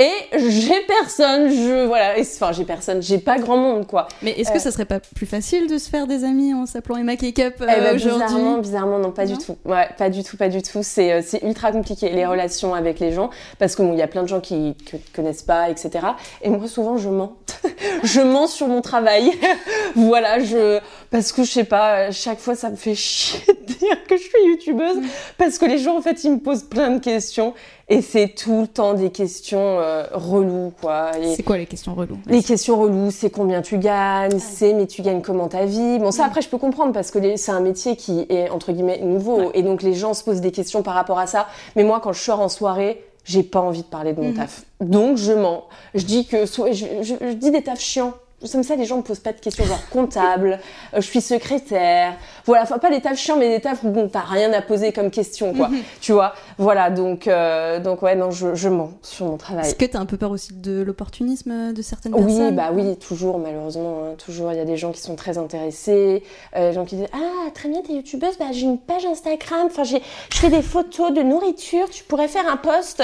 [0.00, 4.08] Et j'ai personne, je voilà, enfin j'ai personne, j'ai pas grand monde quoi.
[4.22, 6.66] Mais est-ce que euh, ça serait pas plus facile de se faire des amis en
[6.66, 8.24] s'appelant Emma Cake-up euh, eh ben, aujourd'hui?
[8.24, 9.56] Bizarrement, bizarrement non, pas du tout.
[9.64, 10.80] Ouais, pas du tout, pas du tout.
[10.82, 13.30] C'est euh, c'est ultra compliqué les relations avec les gens
[13.60, 14.76] parce que bon, il y a plein de gens qui
[15.14, 16.04] connaissent pas, etc.
[16.42, 17.36] Et moi souvent je mens,
[18.02, 19.30] je mens sur mon travail.
[19.94, 20.80] voilà, je
[21.14, 24.22] parce que je sais pas, chaque fois ça me fait chier de dire que je
[24.22, 25.06] suis youtubeuse mm.
[25.38, 27.54] parce que les gens en fait ils me posent plein de questions
[27.88, 31.12] et c'est tout le temps des questions euh, reloues, quoi.
[31.36, 32.18] C'est quoi les questions reloues?
[32.26, 36.00] Les questions reloues, c'est combien tu gagnes, c'est mais tu gagnes comment ta vie?
[36.00, 38.98] Bon, ça après je peux comprendre parce que c'est un métier qui est entre guillemets
[39.00, 41.46] nouveau et donc les gens se posent des questions par rapport à ça.
[41.76, 44.34] Mais moi, quand je sors en soirée, j'ai pas envie de parler de mon mhm.
[44.34, 44.64] taf.
[44.80, 45.64] Donc je mens.
[45.94, 46.72] Je dis que je,
[47.02, 48.14] je, dis des tafs chiants
[48.52, 50.58] comme ça, les gens me posent pas de questions genre comptable,
[50.92, 52.16] euh, je suis secrétaire.
[52.46, 54.92] Voilà, enfin pas des tafs chiants, mais des tafs où bon, t'as rien à poser
[54.92, 55.70] comme question, quoi.
[56.00, 59.66] tu vois, voilà, donc, euh, donc ouais, non, je, je mens sur mon travail.
[59.66, 62.48] Est-ce que t'as un peu peur aussi de l'opportunisme de certaines personnes?
[62.48, 64.52] Oui, bah oui, toujours, malheureusement, hein, toujours.
[64.52, 66.22] Il y a des gens qui sont très intéressés,
[66.56, 69.66] euh, des gens qui disent Ah, très bien, t'es youtubeuse, bah j'ai une page Instagram,
[69.66, 69.96] enfin, je
[70.30, 73.02] fais des photos de nourriture, tu pourrais faire un post.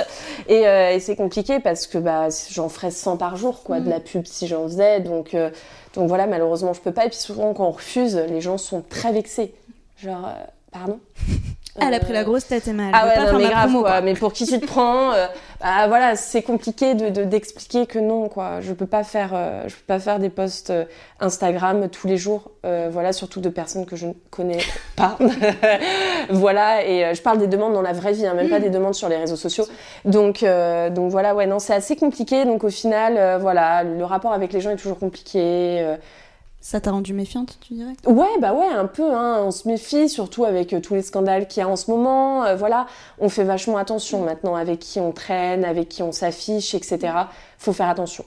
[0.48, 3.90] Et, et c'est compliqué parce que bah, j'en ferais 100 par jour, quoi, de mm.
[3.90, 5.34] la pub si j'en faisais, donc
[5.94, 7.06] donc, voilà, malheureusement, je peux pas.
[7.06, 9.54] Et puis souvent, quand on refuse, les gens sont très vexés.
[9.98, 11.00] Genre, euh, pardon?
[11.80, 12.84] Elle a pris la grosse tête, Emma.
[12.92, 14.00] ah ouais, non, mais grave, quoi.
[14.00, 15.26] Mais pour qui tu te prends euh,
[15.60, 18.60] bah, Voilà, c'est compliqué de d'expliquer que non, quoi.
[18.60, 20.84] Je peux pas faire, euh, je peux pas faire des posts euh,
[21.20, 22.50] Instagram tous les jours.
[22.62, 24.60] voilà, surtout de personnes que je ne connais
[24.96, 25.16] pas.
[26.30, 28.94] voilà, et je parle des demandes dans la vraie vie, hein, même pas des demandes
[28.94, 29.66] sur les réseaux sociaux.
[30.04, 30.44] Donc,
[30.90, 32.44] donc voilà, ouais, non, c'est assez compliqué.
[32.44, 35.96] Donc au final, voilà, le rapport avec les gens est toujours compliqué.
[36.62, 37.94] Ça t'a rendu méfiante, tu dirais?
[38.06, 39.14] Ouais, bah ouais, un peu.
[39.14, 39.38] Hein.
[39.42, 42.44] On se méfie, surtout avec euh, tous les scandales qu'il y a en ce moment.
[42.44, 42.86] Euh, voilà,
[43.18, 46.98] on fait vachement attention maintenant avec qui on traîne, avec qui on s'affiche, etc.
[47.58, 48.24] Faut faire attention.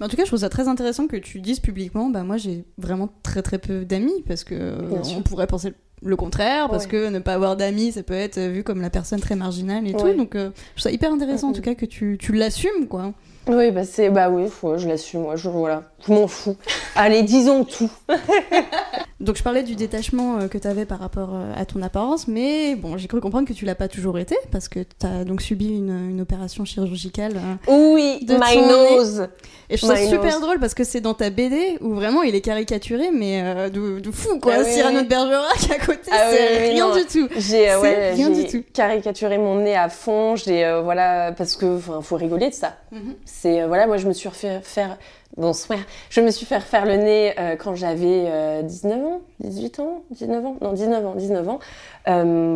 [0.00, 2.64] en tout cas, je trouve ça très intéressant que tu dises publiquement, bah moi j'ai
[2.76, 4.74] vraiment très très peu d'amis parce que
[5.16, 5.72] on pourrait penser
[6.02, 9.20] le contraire, parce que ne pas avoir d'amis, ça peut être vu comme la personne
[9.20, 10.12] très marginale et tout.
[10.12, 13.12] Donc, euh, je trouve ça hyper intéressant en tout cas que tu, tu l'assumes, quoi.
[13.48, 16.56] Oui, bah c'est bah oui, je l'assume, moi, je voilà, je m'en fous.
[16.96, 17.90] Allez, disons tout.
[19.20, 22.26] donc je parlais du détachement euh, que tu avais par rapport euh, à ton apparence,
[22.26, 25.24] mais bon, j'ai cru comprendre que tu l'as pas toujours été parce que tu as
[25.24, 27.36] donc subi une, une opération chirurgicale.
[27.68, 29.28] Euh, oui, de my nose.
[29.70, 32.34] Et je trouve ça super drôle parce que c'est dans ta BD où vraiment il
[32.34, 34.54] est caricaturé, mais de, de, fou quoi.
[34.58, 37.28] Ah Cyrano de Bergerac à côté, ah c'est rien du tout.
[37.36, 38.64] J'ai ouais, rien du tout.
[38.72, 40.34] Caricaturé mon nez à fond.
[40.34, 42.76] J'ai voilà parce que faut rigoler de ça.
[42.90, 43.14] Mhm.
[43.38, 44.96] C'est euh, voilà, moi je me suis refait faire
[45.36, 49.80] bonsoir, je me suis fait faire le nez euh, quand j'avais 19 euh, ans, 18
[49.80, 51.58] ans, 19 ans, non 19 ans, 19 ans.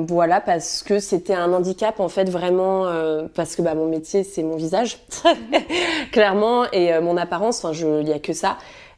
[0.08, 2.86] voilà parce que c'était un handicap en fait vraiment
[3.34, 5.00] parce que bah mon métier c'est mon visage
[6.12, 8.56] clairement et mon apparence, enfin il y a que ça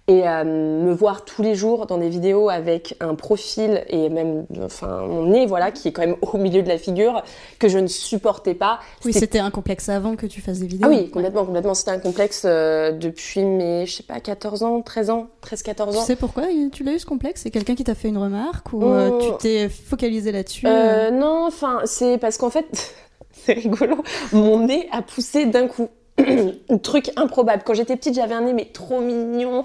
[0.09, 4.47] et euh, me voir tous les jours dans des vidéos avec un profil et même
[4.61, 7.23] enfin mon nez voilà qui est quand même au milieu de la figure
[7.61, 8.81] que je ne supportais pas.
[9.05, 10.89] Oui, c'était un complexe avant que tu fasses des vidéos.
[10.91, 14.83] Ah oui, complètement complètement, c'était un complexe euh, depuis mes je sais pas 14 ans,
[14.83, 16.01] 13 ans, 13 14 ans.
[16.01, 17.43] Tu sais pourquoi tu l'as eu ce complexe?
[17.43, 20.67] C'est quelqu'un qui t'a fait une remarque ou euh, tu t'es focalisé là-dessus
[21.13, 22.95] non, enfin, c'est parce qu'en fait
[23.31, 25.89] c'est rigolo, mon nez a poussé d'un coup.
[26.69, 27.63] un truc improbable.
[27.65, 29.65] Quand j'étais petite, j'avais un nez mais trop mignon,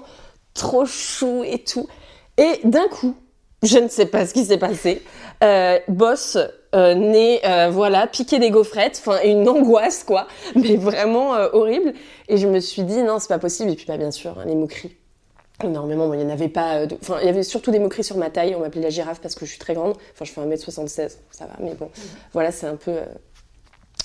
[0.58, 1.86] trop chou et tout.
[2.36, 3.14] Et d'un coup,
[3.62, 5.02] je ne sais pas ce qui s'est passé,
[5.42, 11.48] euh, bosse, euh, euh, voilà, piqué des gaufrettes, enfin une angoisse quoi, mais vraiment euh,
[11.52, 11.94] horrible.
[12.28, 13.70] Et je me suis dit non, c'est pas possible.
[13.70, 14.94] Et puis bah, bien sûr, hein, les moqueries.
[15.64, 16.84] Énormément, il n'y en avait pas.
[17.02, 18.54] Enfin, il y avait surtout des moqueries sur ma taille.
[18.54, 19.96] On m'appelait la girafe parce que je suis très grande.
[20.12, 21.90] Enfin, je fais 1m76, ça va, mais bon,
[22.32, 22.92] voilà, c'est un peu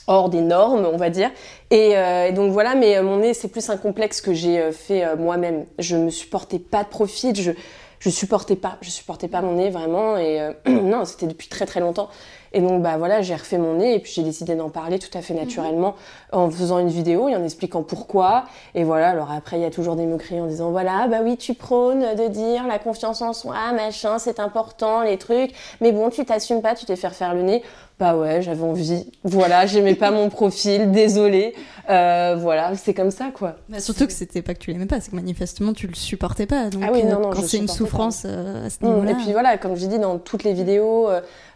[0.08, 1.32] hors des normes, on va dire.
[1.72, 4.72] Euh, et, donc voilà, mais euh, mon nez, c'est plus un complexe que j'ai euh,
[4.72, 5.66] fait moi-même.
[5.80, 7.52] Je me supportais pas de profil, je
[8.00, 10.18] je supportais pas, je supportais pas mon nez vraiment.
[10.18, 10.38] Et
[10.68, 12.10] non, c'était depuis très très longtemps.
[12.52, 15.18] Et donc, bah voilà, j'ai refait mon nez et puis j'ai décidé d'en parler tout
[15.18, 15.96] à fait naturellement
[16.32, 18.44] en faisant une vidéo et en expliquant pourquoi.
[18.76, 21.36] Et voilà, alors après, il y a toujours des moqueries en disant, voilà, bah oui,
[21.36, 25.52] tu prônes de dire la confiance en soi, machin, c'est important, les trucs.
[25.82, 27.64] Mais bon, tu t'assumes pas, tu t'es fait faire le nez.
[28.00, 29.06] Bah ouais, j'avais envie.
[29.24, 31.54] Voilà, j'aimais pas mon profil, désolé.
[31.90, 33.58] Euh, voilà, c'est comme ça, quoi.
[33.70, 36.46] Bah, surtout que c'était pas que tu l'aimais pas, c'est que manifestement tu le supportais
[36.46, 36.70] pas.
[36.70, 39.12] Donc, ah oui, non, non, quand c'est une souffrance euh, à ce niveau-là.
[39.12, 41.10] Et puis voilà, comme je dis dans toutes les vidéos,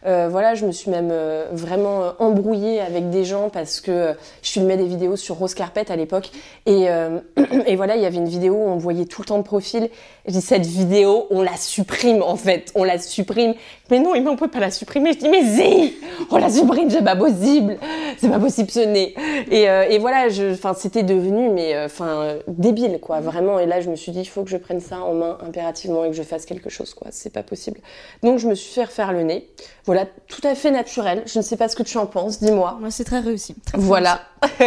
[0.05, 1.13] euh, voilà, je me suis même
[1.51, 5.95] vraiment embrouillée avec des gens parce que je filmais des vidéos sur Rose Carpet à
[5.95, 6.29] l'époque.
[6.65, 6.87] Et,
[7.65, 9.89] et voilà, il y avait une vidéo où on voyait tout le temps de profil.
[10.27, 13.55] Je dis, cette vidéo, on la supprime en fait, on la supprime.
[13.89, 15.13] Mais non, mais on peut pas la supprimer.
[15.13, 15.95] Je dis, mais si
[16.29, 17.77] Oh la supprime, c'est pas possible
[18.17, 19.15] C'est pas possible ce nez
[19.51, 23.59] Et, et voilà, enfin, c'était devenu, mais euh, enfin, débile, quoi, vraiment.
[23.59, 26.03] Et là, je me suis dit, il faut que je prenne ça en main impérativement
[26.03, 27.07] et que je fasse quelque chose, quoi.
[27.11, 27.79] C'est pas possible.
[28.23, 29.49] Donc, je me suis fait refaire le nez.
[29.85, 31.23] Voilà, tout à fait naturel.
[31.25, 32.77] Je ne sais pas ce que tu en penses, dis-moi.
[32.79, 33.55] Moi, c'est très réussi.
[33.73, 34.21] voilà.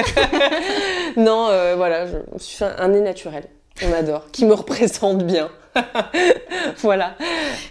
[1.16, 3.44] non, euh, voilà, je me suis fait un nez naturel.
[3.86, 5.50] On adore, qui me représente bien.
[6.78, 7.16] voilà.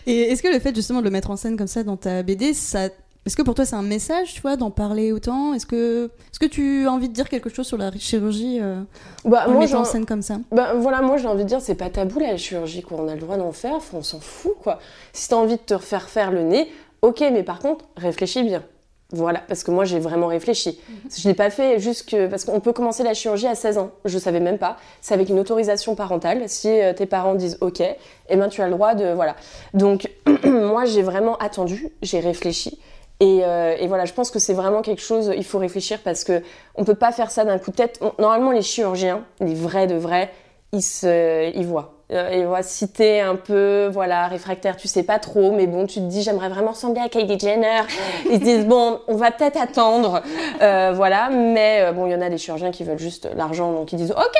[0.08, 2.24] Et est-ce que le fait justement de le mettre en scène comme ça dans ta
[2.24, 2.90] BD, ça
[3.26, 5.54] est-ce que pour toi c'est un message, tu vois, d'en parler autant?
[5.54, 8.82] Est-ce que, est-ce que tu as envie de dire quelque chose sur la chirurgie euh,
[9.26, 10.38] bah, en mettant en scène comme ça?
[10.52, 12.98] Bah, Voilà, moi j'ai envie de dire, c'est pas tabou la chirurgie, quoi.
[13.02, 14.80] On a le droit d'en faire, on s'en fout, quoi.
[15.14, 18.64] Si t'as envie de te refaire faire le nez, ok, mais par contre, réfléchis bien.
[19.12, 20.80] Voilà, parce que moi j'ai vraiment réfléchi.
[20.88, 20.96] Mhm.
[21.18, 23.90] Je l'ai pas fait juste parce qu'on peut commencer la chirurgie à 16 ans.
[24.06, 24.78] Je savais même pas.
[25.02, 26.44] C'est avec une autorisation parentale.
[26.48, 29.36] Si euh, tes parents disent OK, eh ben tu as le droit de voilà.
[29.74, 30.08] Donc
[30.44, 32.80] moi j'ai vraiment attendu, j'ai réfléchi.
[33.20, 35.32] Et, euh, et, voilà, je pense que c'est vraiment quelque chose.
[35.36, 36.42] Il faut réfléchir parce que
[36.76, 38.00] on peut pas faire ça d'un coup de tête.
[38.18, 40.32] normalement, les chirurgiens, les vrais de vrais,
[40.72, 45.04] ils se, ils voient euh, et voilà, si t'es un peu voilà réfractaire, tu sais
[45.04, 47.82] pas trop, mais bon, tu te dis j'aimerais vraiment ressembler à Kylie Jenner.
[48.32, 50.24] Ils se disent bon, on va peut-être attendre,
[50.62, 51.30] euh, voilà.
[51.30, 54.12] Mais bon, il y en a des chirurgiens qui veulent juste l'argent, donc ils disent
[54.12, 54.38] ok,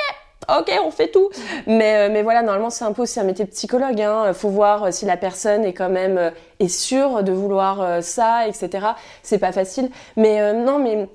[0.58, 1.30] ok, on fait tout.
[1.66, 4.00] Mais, mais voilà, normalement, c'est un peu aussi un métier psychologue.
[4.00, 4.32] Hein.
[4.32, 8.86] Faut voir si la personne est quand même est sûre de vouloir ça, etc.
[9.22, 9.90] C'est pas facile.
[10.16, 11.08] Mais non, mais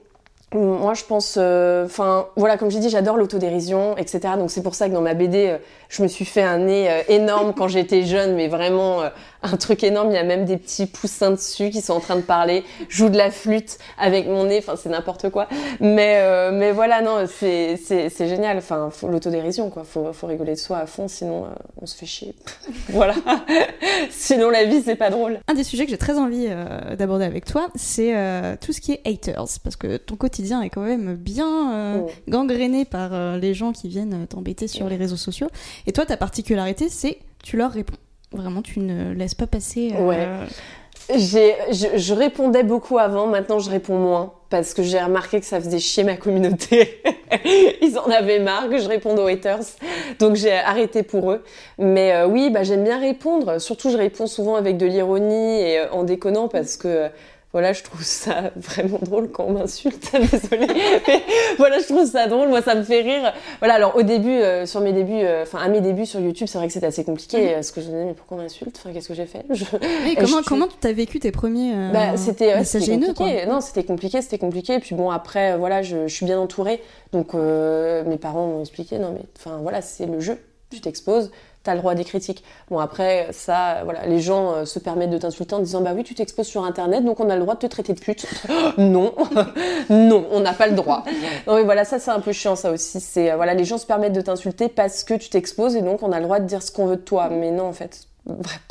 [0.54, 4.36] moi, je pense, enfin, voilà, comme j'ai dit, j'adore l'autodérision, etc.
[4.38, 5.58] Donc c'est pour ça que dans ma BD,
[5.89, 9.10] je me suis fait un nez euh, énorme quand j'étais jeune, mais vraiment euh,
[9.43, 10.10] un truc énorme.
[10.12, 12.63] Il y a même des petits poussins dessus qui sont en train de parler.
[12.89, 14.60] Joue de la flûte avec mon nez.
[14.60, 15.48] Enfin, c'est n'importe quoi.
[15.80, 18.58] Mais, euh, mais voilà, non, c'est, c'est, génial.
[18.58, 19.84] Enfin, faut l'autodérision, quoi.
[19.84, 21.48] Faut, faut rigoler de soi à fond, sinon
[21.82, 22.34] on se fait chier.
[22.89, 23.15] voilà.
[24.10, 25.39] sinon la vie, c'est pas drôle.
[25.48, 26.48] Un des sujets que j'ai très envie
[26.98, 28.13] d'aborder avec toi, c'est
[28.62, 32.10] tout ce qui est haters, parce que ton quotidien est quand même bien oh.
[32.28, 35.48] gangréné par les gens qui viennent t'embêter sur les réseaux sociaux.
[35.88, 37.96] Et toi, ta particularité, c'est tu leur réponds.
[38.32, 39.94] Vraiment, tu ne laisses pas passer.
[39.96, 40.08] Euh...
[40.08, 40.28] Ouais.
[41.10, 45.62] Je, je, répondais beaucoup avant, maintenant je réponds moins parce que j'ai remarqué que ça
[45.62, 47.00] faisait chier ma communauté.
[47.82, 49.66] Ils en avaient marre que je réponde aux haters,
[50.18, 51.44] donc j'ai arrêté pour eux.
[51.78, 53.60] Mais euh, oui, bah, j'aime bien répondre.
[53.62, 57.10] Surtout, je réponds souvent avec de l'ironie et euh, en déconnant parce que
[57.56, 60.12] voilà, je trouve ça vraiment drôle quand on m'insulte.
[60.32, 60.68] Désolée.
[61.08, 61.24] Mais
[61.58, 62.50] voilà, je trouve ça drôle.
[62.50, 63.32] Moi, ça me fait rire.
[63.60, 66.48] Voilà, alors au début, euh, sur mes débuts, euh, enfin à mes débuts sur YouTube,
[66.50, 67.41] c'est vrai que c'était assez compliqué.
[67.41, 67.54] Mhm.
[67.54, 68.76] Parce que je me disais, mais pourquoi on m'insulte?
[68.78, 69.46] Enfin, qu'est-ce que j'ai fait?
[70.20, 73.46] Comment, comment tu as vécu tes premiers euh, bah, C'était compliqué.
[73.46, 74.74] Non, c'était compliqué, c'était compliqué.
[74.74, 76.82] Et puis bon, après, voilà, je, je suis bien entourée.
[77.13, 80.38] Donc mes parents m'ont expliqué, non mais, enfin voilà, c'est le jeu.
[80.72, 81.32] Tu t'exposes
[81.65, 82.43] t'as le droit des critiques.
[82.69, 86.04] Bon après ça, voilà, les gens euh, se permettent de t'insulter en disant bah oui
[86.04, 88.25] tu t'exposes sur internet donc on a le droit de te traiter de pute.
[88.78, 89.13] non,
[89.89, 91.04] non, on n'a pas le droit.
[91.47, 92.99] Non mais voilà ça c'est un peu chiant ça aussi.
[93.01, 96.04] C'est euh, voilà les gens se permettent de t'insulter parce que tu t'exposes et donc
[96.04, 97.30] on a le droit de dire ce qu'on veut de toi.
[97.30, 98.08] Mais non en fait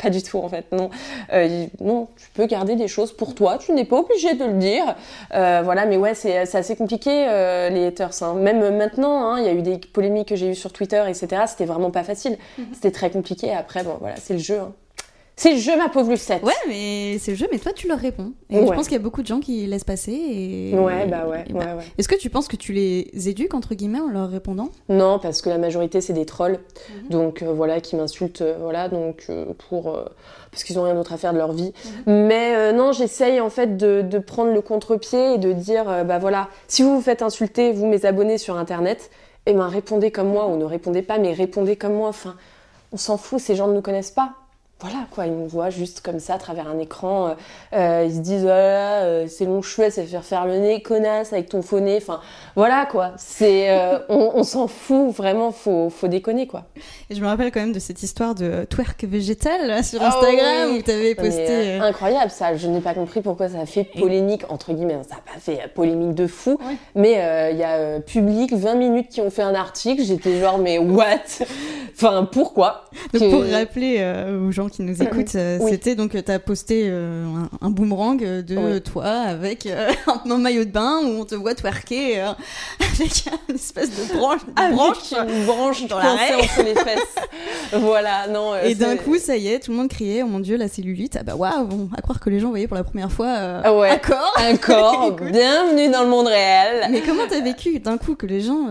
[0.02, 0.90] Pas du tout en fait, non.
[1.32, 4.54] Euh, non, tu peux garder des choses pour toi, tu n'es pas obligé de le
[4.54, 4.96] dire.
[5.34, 8.22] Euh, voilà, mais ouais, c'est assez compliqué euh, les haters.
[8.22, 8.34] Hein.
[8.34, 11.42] Même maintenant, hein, il y a eu des polémiques que j'ai eues sur Twitter, etc.
[11.46, 12.36] C'était vraiment pas facile.
[12.58, 12.66] Mhm.
[12.72, 13.52] C'était très compliqué.
[13.52, 14.58] Après, bon, voilà, c'est le jeu.
[14.58, 14.72] Hein.
[15.36, 16.44] C'est le jeu, ma pauvre Lucette.
[16.44, 18.32] Ouais, mais c'est le jeu, mais toi, tu leur réponds.
[18.50, 20.12] Et je pense qu'il y a beaucoup de gens qui laissent passer.
[20.12, 20.78] Et...
[20.78, 21.44] Ouais, bah ouais.
[21.50, 21.76] Bah.
[21.76, 24.70] ouais, Est-ce que tu penses que tu les éduques, entre guillemets, en leur répondant?
[24.88, 26.60] Non, parce que la majorité, c'est des trolls.
[27.02, 27.08] Mhm.
[27.10, 29.98] Donc, euh, voilà, qui m'insultent, euh, voilà, donc, euh, pour.
[30.52, 31.72] parce qu'ils ont rien d'autre à faire de leur vie.
[32.06, 32.26] Mhm.
[32.26, 36.48] Mais non, j'essaye, en fait, de, de prendre le contre-pied et de dire, bah voilà,
[36.68, 39.10] si vous vous faites insulter, vous, mes abonnés sur Internet,
[39.46, 42.08] eh ben, répondez comme moi, ou ne répondez pas, mais répondez comme moi.
[42.08, 42.36] Enfin,
[42.92, 44.34] on s'en fout, ces gens ne nous connaissent pas
[44.80, 47.28] voilà quoi, ils me voient juste comme ça à travers un écran.
[47.28, 47.34] Euh,
[47.74, 51.48] euh, ils se disent oh c'est long cheveux, c'est faire faire le nez, connasse avec
[51.48, 51.96] ton faux nez.
[51.96, 52.20] Enfin
[52.56, 53.70] voilà quoi, c'est
[54.08, 56.64] on, s'en fout vraiment, faut faut déconner quoi.
[57.08, 60.76] Et je me rappelle quand même de cette histoire de twerk végétal sur ah Instagram
[60.76, 61.74] où tu avais posté.
[61.76, 65.22] incroyable ça, je n'ai pas compris pourquoi ça a fait polémique entre guillemets, ça n'a
[65.22, 66.58] pas fait polémique de fou,
[66.94, 67.12] mais
[67.52, 71.44] il y a public 20 minutes qui ont fait un article, j'étais genre mais what?
[71.94, 72.86] Enfin pourquoi?
[73.12, 77.26] Donc pour rappeler aux gens qui nous écoutent, euh, c'était donc tu as posté euh,
[77.60, 79.90] un, boomerang de toi avec euh,
[80.24, 82.20] un maillot de bain où on te voit twerker
[82.80, 87.14] avec une espèce de branche, avec branche, une branche dans la entre les fesses.
[87.72, 88.56] voilà, non.
[88.56, 91.16] Et d'un coup, ça y est, tout le monde criait "Oh mon dieu, la cellulite."
[91.18, 93.76] Ah bah waouh, bon, à croire que les gens voyaient pour la première fois ah
[93.76, 93.90] ouais.
[93.90, 94.34] un corps.
[94.38, 95.12] Un corps.
[95.20, 96.88] bienvenue dans le monde réel.
[96.90, 98.68] Mais comment t'as vécu d'un coup que les gens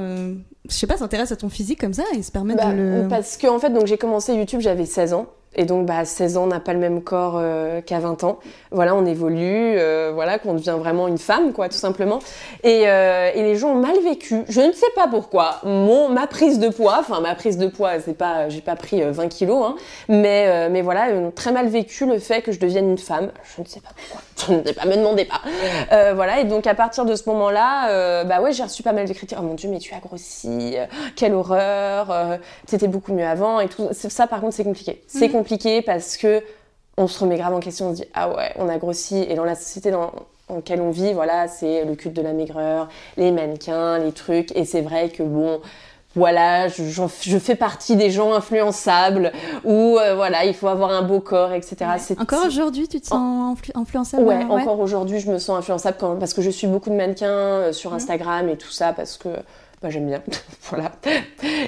[0.69, 3.07] je sais pas, s'intéressent à ton physique comme ça et se permettent bah, de le.
[3.09, 5.27] Parce que en fait, donc j'ai commencé YouTube, j'avais 16 ans.
[5.55, 8.39] Et donc, bah, 16 ans, n'a pas le même corps euh, qu'à 20 ans.
[8.71, 12.19] Voilà, on évolue, euh, voilà, qu'on devient vraiment une femme, quoi, tout simplement.
[12.63, 14.43] Et, euh, et, les gens ont mal vécu.
[14.49, 15.59] Je ne sais pas pourquoi.
[15.63, 19.01] Mon, ma prise de poids, enfin, ma prise de poids, c'est pas, j'ai pas pris
[19.01, 19.75] 20 kilos, hein,
[20.09, 23.31] mais, mais voilà, très mal vécu le fait que je devienne une femme.
[23.55, 24.21] Je ne sais pas pourquoi.
[24.65, 25.41] Sais pas, me demandez pas.
[26.13, 29.13] voilà, et donc à partir de ce moment-là, bah ouais, j'ai reçu pas mal de
[29.13, 29.37] critiques.
[29.39, 30.75] Oh mon dieu, mais tu as grossi,
[31.15, 33.89] quelle horreur, c'était beaucoup mieux avant et tout.
[33.91, 35.03] Ça, par contre, c'est compliqué.
[35.07, 36.41] C'est compliqué mhm compliqué parce que
[36.95, 39.35] on se remet grave en question, on se dit ah ouais, on a grossi et
[39.35, 40.11] dans la société dans,
[40.49, 44.63] laquelle on vit, voilà, c'est le culte de la maigreur, les mannequins, les trucs et
[44.63, 45.59] c'est vrai que bon,
[46.15, 49.31] voilà, je, je, fais partie des gens influençables
[49.63, 51.75] où euh, voilà, il faut avoir un beau corps, etc.
[52.19, 56.35] Encore aujourd'hui, tu te sens influençable Ouais, encore aujourd'hui, je me sens influençable quand, parce
[56.35, 59.29] que je suis beaucoup de mannequins euh, sur Instagram et tout ça parce que
[59.81, 60.21] bah, j'aime bien,
[60.69, 60.91] voilà.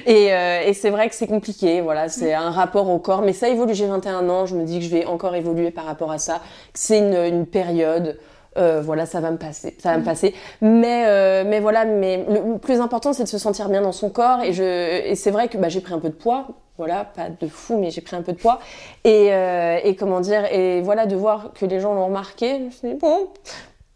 [0.06, 3.32] Et, euh, et c'est vrai que c'est compliqué, voilà, c'est un rapport au corps, mais
[3.32, 3.74] ça évolue.
[3.74, 6.40] J'ai 21 ans, je me dis que je vais encore évoluer par rapport à ça.
[6.72, 8.16] C'est une, une période.
[8.56, 10.06] Euh, voilà, ça va me passer, ça va me mm.
[10.06, 10.34] passer.
[10.60, 14.10] Mais, euh, mais voilà, mais le, plus important, c'est de se sentir bien dans son
[14.10, 14.42] corps.
[14.42, 14.62] Et, je,
[15.06, 16.48] et c'est vrai que bah, j'ai pris un peu de poids,
[16.78, 18.60] voilà, pas de fou, mais j'ai pris un peu de poids.
[19.04, 22.64] Et, euh, et comment dire, et voilà, de voir que les gens l'ont remarqué, je
[22.64, 23.28] me suis dit, bon,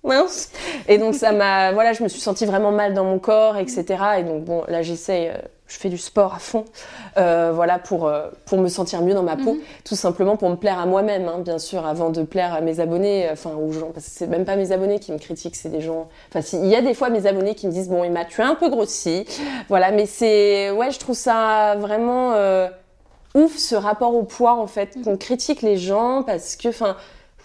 [0.05, 0.51] mince.
[0.89, 3.85] Et donc ça m'a, voilà, je me suis sentie vraiment mal dans mon corps, etc.
[4.19, 5.31] Et donc bon, là j'essaye
[5.71, 6.65] je fais du sport à fond,
[7.17, 9.61] euh, voilà, pour, euh, pour me sentir mieux dans ma peau, mhm.
[9.85, 12.81] tout simplement pour me plaire à moi-même, hein, bien sûr, avant de plaire à mes
[12.81, 15.57] abonnés, euh, enfin aux gens, parce que c'est même pas mes abonnés qui me critiquent,
[15.57, 18.03] c'est des gens, enfin il y a des fois mes abonnés qui me disent, bon
[18.03, 19.25] Emma, tu es un peu grossi,
[19.69, 22.35] voilà, mais c'est, ouais, je trouve ça vraiment
[23.35, 26.97] ouf ce rapport au poids, en fait, qu'on critique les gens, parce que, enfin,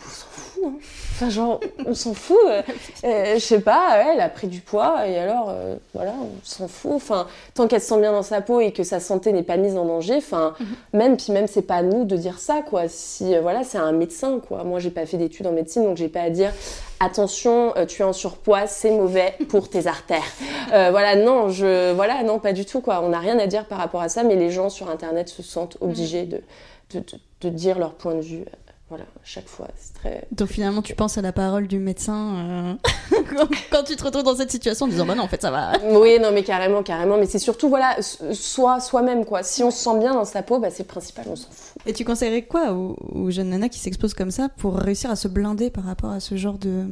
[0.04, 0.80] on s'en fout, hein.
[1.16, 2.38] Enfin, genre, on s'en fout.
[2.46, 2.62] Euh,
[3.06, 6.68] euh, je sais pas, elle a pris du poids et alors, euh, voilà, on s'en
[6.68, 6.92] fout.
[6.94, 9.56] Enfin, tant qu'elle se sent bien dans sa peau et que sa santé n'est pas
[9.56, 10.68] mise en danger, enfin, mhm.
[10.92, 12.90] même, puis même, c'est pas à nous de dire ça, quoi.
[12.90, 14.66] Si, voilà, c'est un médecin, quoi.
[14.66, 16.52] Moi, j'ai pas fait d'études en médecine, donc j'ai pas à dire
[17.00, 20.34] attention, tu es en surpoids, c'est mauvais pour tes artères.
[20.70, 23.02] voilà, non, je, voilà, non, pas du tout, quoi.
[23.02, 25.44] On n'a rien à dire par rapport à ça, mais les gens sur Internet se
[25.44, 26.30] sentent obligés mhm.
[26.30, 27.04] de, de,
[27.42, 28.44] de dire leur point de vue
[28.88, 30.28] voilà, chaque fois, c'est très.
[30.32, 32.74] Donc finalement, tu penses à la parole du médecin euh,
[33.72, 35.72] quand, tu te retrouves dans cette situation en disant bah non, en fait, ça va.
[35.84, 37.18] Oui, non, mais carrément, carrément.
[37.18, 39.42] Mais c'est surtout, voilà, soit soi-même, quoi.
[39.42, 41.82] Si on se sent bien dans sa peau, bah, c'est le principal, on s'en fout.
[41.88, 45.28] Et tu conseillerais quoi aux, jeunes nanas qui s'exposent comme ça pour réussir à se
[45.28, 46.84] blinder par rapport à ce genre de,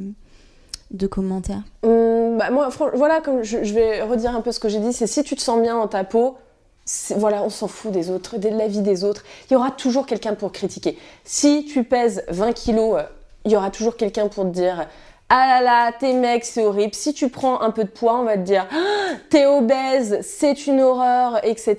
[0.89, 1.62] de commentaires?
[1.84, 4.94] Hum, bah, Moi, voilà, comme je, je vais redire un peu ce que j'ai dit,
[4.94, 6.38] c'est si tu te sens bien dans ta peau,
[7.15, 9.23] voilà, on s'en fout des autres, de la vie des autres.
[9.49, 10.97] Il y aura toujours quelqu'un pour critiquer.
[11.23, 13.03] Si tu pèses 20 kilos, euh,
[13.45, 14.88] il y aura toujours quelqu'un pour te dire
[15.29, 16.93] ah là là, t'es mec, c'est horrible.
[16.93, 20.67] Si tu prends un peu de poids, on va te dire ah, t'es obèse, c'est
[20.67, 21.75] une horreur, etc.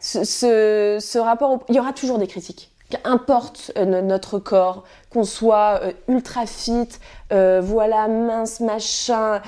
[0.00, 2.70] Ce, rapport, il y aura toujours des critiques.
[2.90, 6.88] Qu'importe euh, notre corps, qu'on soit euh, ultra fit,
[7.30, 9.42] voilà, mince, machin,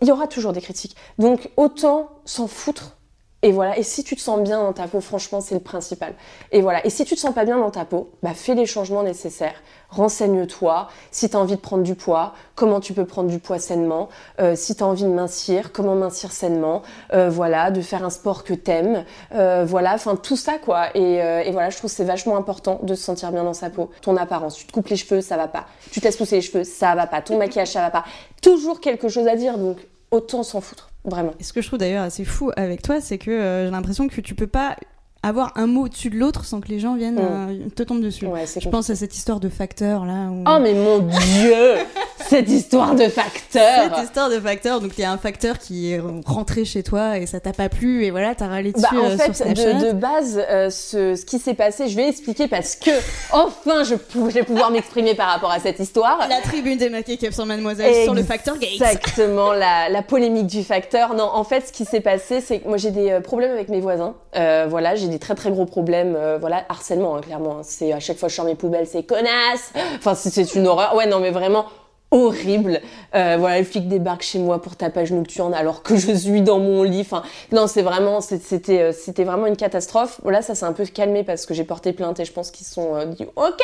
[0.00, 0.94] il y aura toujours des critiques.
[1.18, 2.96] Donc autant s'en foutre
[3.44, 6.14] et voilà, et si tu te sens bien dans ta peau, franchement, c'est le principal.
[6.50, 8.64] Et voilà, et si tu te sens pas bien dans ta peau, bah fais les
[8.64, 9.62] changements nécessaires.
[9.90, 10.88] Renseigne-toi.
[11.10, 14.08] Si tu as envie de prendre du poids, comment tu peux prendre du poids sainement.
[14.40, 16.80] Euh, si tu as envie de mincir, comment mincir sainement.
[17.12, 19.04] Euh, voilà, de faire un sport que t'aimes.
[19.34, 20.96] Euh, voilà, enfin tout ça quoi.
[20.96, 23.90] Et, voilà, je trouve c'est vachement important de se sentir bien dans sa peau.
[24.00, 25.66] Ton apparence, tu te coupes les cheveux, ça va pas.
[25.90, 27.20] Tu te pousser les cheveux, ça va pas.
[27.20, 28.04] Ton maquillage, ça va pas.
[28.40, 29.76] Toujours quelque chose à dire, donc
[30.14, 30.90] autant s'en foutre.
[31.04, 31.34] Vraiment.
[31.38, 34.08] Et ce que je trouve d'ailleurs assez fou avec toi, c'est que euh, j'ai l'impression
[34.08, 34.76] que tu peux pas
[35.24, 37.48] avoir un mot au-dessus de l'autre sans que les gens viennent mm.
[37.50, 38.26] euh, te tomber dessus.
[38.60, 40.28] je pense à cette histoire de facteur là.
[40.46, 41.76] Oh mais mon dieu
[42.28, 45.92] Cette histoire de facteur Cette histoire de facteur, donc il y a un facteur qui
[45.92, 48.86] est rentré chez toi et ça t'a pas plu et voilà, t'as râlé dessus.
[48.90, 52.08] Bah, en euh, fait, de, de, base, euh, ce, ce, qui s'est passé, je vais
[52.08, 52.90] expliquer parce que
[53.30, 53.94] enfin je,
[54.30, 56.26] vais pouvoir m'exprimer par rapport à cette histoire.
[56.28, 58.72] La tribune des maquillés sans mademoiselle sur le facteur Gates.
[58.72, 61.14] Exactement, la, la, polémique du facteur.
[61.14, 63.80] Non, en fait, ce qui s'est passé, c'est que moi j'ai des problèmes avec mes
[63.80, 64.14] voisins.
[64.34, 67.60] voilà, j'ai très très gros problèmes, euh, voilà, harcèlement, hein, clairement.
[67.62, 69.72] C'est à chaque fois je sors mes poubelles, c'est connasse.
[69.96, 70.94] Enfin, c'est une horreur.
[70.94, 71.66] Ouais, non, mais vraiment
[72.14, 72.80] horrible.
[73.14, 76.60] Euh, voilà, le flic débarque chez moi pour tapage nocturne alors que je suis dans
[76.60, 77.00] mon lit.
[77.00, 80.20] Enfin, non, c'est vraiment, c'était, euh, c'était vraiment une catastrophe.
[80.22, 82.66] Voilà, ça s'est un peu calmé parce que j'ai porté plainte et je pense qu'ils
[82.66, 83.60] sont euh, dit, ok,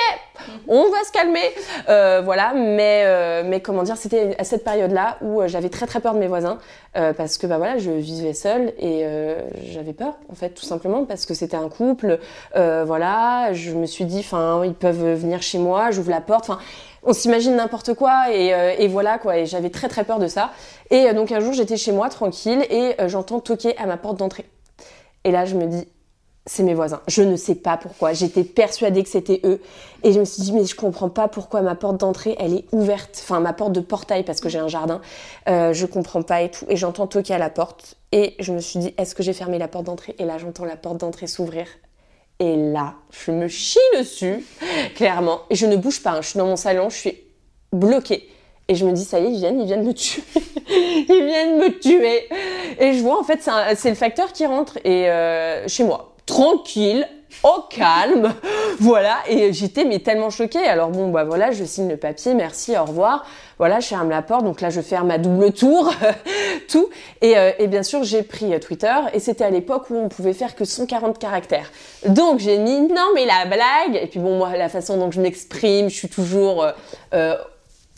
[0.67, 1.41] on va se calmer.
[1.89, 6.01] Euh, voilà, mais, euh, mais comment dire, c'était à cette période-là où j'avais très très
[6.01, 6.59] peur de mes voisins
[6.93, 9.07] parce que bah voilà, je vivais seule et
[9.73, 12.19] j'avais peur en fait, tout simplement parce que c'était un couple.
[12.53, 16.51] voilà, je me suis dit, enfin, ils peuvent venir chez moi, j'ouvre la porte.
[16.51, 16.59] Enfin,
[17.03, 19.39] on s'imagine n'importe quoi et, euh, et, voilà quoi.
[19.39, 20.51] Et j'avais très très peur de ça.
[20.91, 23.97] Et euh, donc un jour j'étais chez moi tranquille et euh, j'entends toquer à ma
[23.97, 24.47] porte d'entrée.
[25.25, 25.87] Et là je me dis
[26.47, 27.01] c'est mes voisins.
[27.07, 28.13] Je ne sais pas pourquoi.
[28.13, 29.61] J'étais persuadée que c'était eux.
[30.03, 32.65] Et je me suis dit, mais je comprends pas pourquoi ma porte d'entrée, elle est
[32.73, 33.21] ouverte.
[33.23, 35.01] Enfin, ma porte de portail, parce que j'ai un jardin.
[35.47, 36.65] Je comprends pas et tout.
[36.69, 37.97] Et j'entends toquer à la porte.
[38.11, 40.17] Et je me suis dit, est-ce que j'ai fermé la porte d'entrée?
[40.19, 41.67] Et là, j'entends la porte d'entrée s'ouvrir.
[42.41, 44.45] Et là, je me chie dessus,
[44.97, 45.43] clairement.
[45.51, 46.13] Et je ne bouge pas.
[46.13, 46.23] Hein.
[46.23, 47.19] Je suis dans mon salon, je suis
[47.71, 48.29] bloquée.
[48.67, 50.23] Et je me dis, ça y est, ils viennent, ils viennent me tuer.
[50.69, 52.29] ils viennent me tuer.
[52.79, 56.15] Et je vois, en fait, c'est le facteur qui rentre et euh, chez moi.
[56.25, 57.07] Tranquille,
[57.43, 58.33] au calme,
[58.81, 59.19] voilà.
[59.29, 60.65] Et j'étais mais tellement choquée.
[60.67, 63.25] Alors bon, bah voilà, je signe le papier, merci, au revoir.
[63.59, 64.45] Voilà, je ferme la porte.
[64.45, 65.93] Donc là, je ferme ma double tour,
[66.69, 66.89] tout.
[67.21, 68.95] Et, euh, et, bien sûr, j'ai pris euh, Twitter.
[69.13, 71.71] Et c'était à l'époque où on pouvait faire que 140 caractères.
[72.07, 74.03] Donc j'ai mis non mais la blague.
[74.03, 76.67] Et puis bon, moi, la façon dont je m'exprime, je suis toujours
[77.13, 77.37] euh,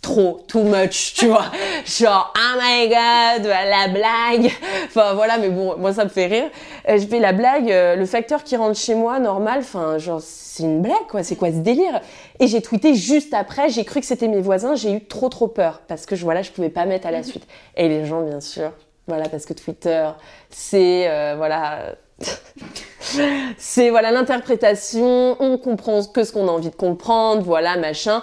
[0.03, 1.47] trop, too much, tu vois.
[1.87, 4.53] Genre, oh my god, la blague.
[4.87, 6.51] Enfin, voilà, mais bon, moi, ça me fait rire.
[6.89, 10.21] Euh, je fais la blague, euh, le facteur qui rentre chez moi, normal, enfin, genre,
[10.21, 11.23] c'est une blague, quoi.
[11.23, 12.01] C'est quoi ce délire?
[12.41, 15.47] Et j'ai tweeté juste après, j'ai cru que c'était mes voisins, j'ai eu trop, trop
[15.47, 15.81] peur.
[15.87, 17.47] Parce que, voilà, je pouvais pas mettre à la suite.
[17.77, 18.73] Et les gens, bien sûr,
[19.07, 20.09] voilà, parce que Twitter,
[20.51, 21.95] c'est, euh, voilà,
[23.57, 28.23] c'est, voilà, l'interprétation, on comprend que ce qu'on a envie de comprendre, voilà, machin.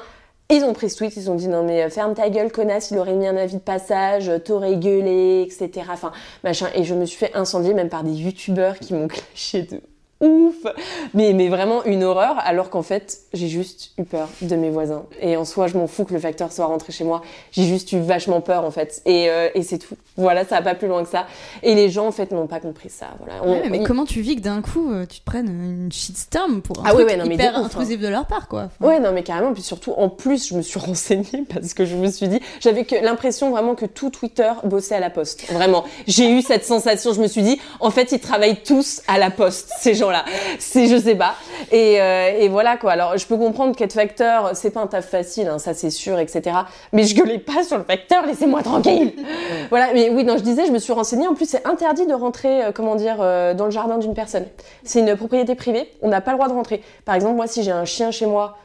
[0.51, 2.89] Ils ont pris ce tweet, ils ont dit non mais euh, ferme ta gueule connasse,
[2.89, 5.85] il aurait mis un avis de passage, euh, t'aurais gueulé, etc.
[5.91, 6.11] Enfin
[6.43, 6.69] machin.
[6.73, 9.79] Et je me suis fait incendier même par des youtubeurs qui m'ont clashé de
[10.21, 10.55] ouf,
[11.13, 15.05] mais, mais vraiment une horreur, alors qu'en fait, j'ai juste eu peur de mes voisins.
[15.21, 17.21] Et en soi, je m'en fous que le facteur soit rentré chez moi.
[17.51, 19.01] J'ai juste eu vachement peur, en fait.
[19.05, 19.95] Et, euh, et c'est tout.
[20.17, 21.25] Voilà, ça va pas plus loin que ça.
[21.63, 23.07] Et les gens, en fait, n'ont pas compris ça.
[23.19, 23.69] Voilà.
[23.69, 26.83] mais comment tu vis que d'un coup, euh, tu te prennes une shitstorm pour un
[26.85, 28.69] ah, truc ouais, non, hyper mais intrusif de leur part, quoi.
[28.81, 29.53] Ouais, non, mais carrément.
[29.53, 32.85] Puis surtout, en plus, je me suis renseignée parce que je me suis dit, j'avais
[33.01, 35.49] l'impression vraiment que tout Twitter bossait à la poste.
[35.51, 35.85] Vraiment.
[36.07, 37.13] J'ai eu cette sensation.
[37.13, 40.25] Je me suis dit, en fait, ils travaillent tous à la poste, ces gens là
[40.59, 41.35] c'est, je sais pas.
[41.71, 42.91] Et, euh, et, voilà quoi.
[42.91, 46.19] Alors, je peux comprendre qu'être facteur, c'est pas un taf facile, hein, ça c'est sûr,
[46.19, 46.57] etc.
[46.93, 49.13] Mais je gueulais pas sur le facteur, laissez-moi tranquille.
[49.69, 49.93] voilà.
[49.93, 51.27] Mais oui, non, je disais, je me suis renseignée.
[51.27, 54.45] En plus, c'est interdit de rentrer, euh, comment dire, euh, dans le jardin d'une personne.
[54.83, 55.91] C'est une propriété privée.
[56.01, 56.81] On n'a pas le droit de rentrer.
[57.05, 58.57] Par exemple, moi, si j'ai un chien chez moi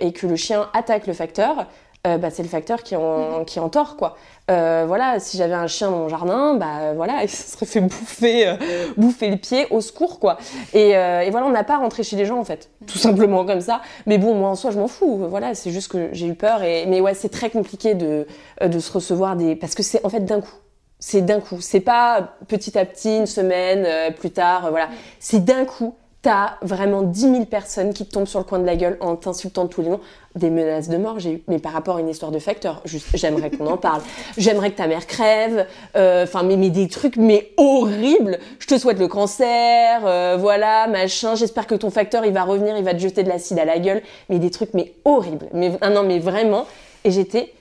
[0.00, 1.66] et que le chien attaque le facteur,
[2.04, 4.16] bah, c'est le facteur qui en, qui en tort, quoi.
[4.48, 7.80] Euh, voilà, si j'avais un chien dans mon jardin, bah voilà, il se serait fait
[7.80, 8.56] bouffer, euh,
[8.96, 10.38] bouffer le pied, au secours quoi.
[10.72, 13.44] Et, euh, et voilà, on n'a pas rentré chez les gens en fait, tout simplement
[13.44, 13.82] comme ça.
[14.06, 15.26] Mais bon, moi en soi, je m'en fous.
[15.28, 16.62] Voilà, c'est juste que j'ai eu peur.
[16.62, 18.26] Et mais ouais, c'est très compliqué de
[18.64, 20.54] de se recevoir des, parce que c'est en fait d'un coup.
[20.98, 21.60] C'est d'un coup.
[21.60, 24.70] C'est pas petit à petit, une semaine plus tard.
[24.70, 24.88] voilà,
[25.18, 25.94] c'est d'un coup
[26.26, 29.14] t'as vraiment 10 000 personnes qui te tombent sur le coin de la gueule en
[29.14, 30.00] t'insultant tous les noms.
[30.34, 31.42] Des menaces de mort, j'ai eu.
[31.46, 32.82] Mais par rapport à une histoire de facteur,
[33.14, 34.02] j'aimerais qu'on en parle.
[34.36, 35.68] J'aimerais que ta mère crève.
[35.94, 38.40] Euh, enfin, mais, mais, des trucs, mais horribles.
[38.58, 41.36] Je te souhaite le cancer, euh, voilà, machin.
[41.36, 43.78] J'espère que ton facteur, il va revenir, il va te jeter de l'acide à la
[43.78, 44.02] gueule.
[44.28, 45.46] Mais des trucs, mais horribles.
[45.54, 46.66] Mais, ah non, mais vraiment.
[47.04, 47.52] Et j'étais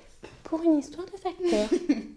[0.43, 1.79] pour une histoire de facteur.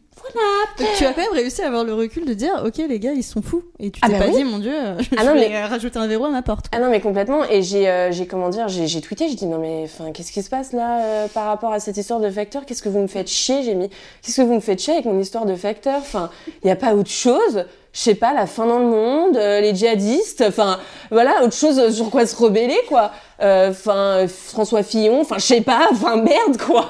[0.97, 3.23] Tu as quand même réussi à avoir le recul de dire, ok, les gars, ils
[3.23, 3.63] sont fous.
[3.79, 6.27] Et tu ah t'es bah pas dit, mon dieu, je ah vais rajouter un verrou
[6.27, 6.67] à ma porte.
[6.73, 7.45] Ah non, mais complètement.
[7.45, 10.33] Et j'ai, euh, j'ai comment dire, j'ai, j'ai tweeté, j'ai dit, non mais, enfin, qu'est-ce
[10.33, 12.67] qui se passe là euh, par rapport à cette histoire de facteur?
[12.67, 13.63] Qu'est-ce que vous me faites chier?
[13.63, 13.89] J'ai mis,
[14.23, 15.99] qu'est-ce que vous me faites chier avec mon histoire de facteur?
[15.99, 16.31] Enfin,
[16.63, 19.61] il n'y a pas autre chose je sais pas, la fin dans le monde, euh,
[19.61, 20.79] les djihadistes, enfin
[21.11, 23.13] voilà, autre chose sur quoi se rebeller quoi.
[23.41, 26.89] Euh, enfin François Fillon, enfin je sais pas, enfin merde quoi.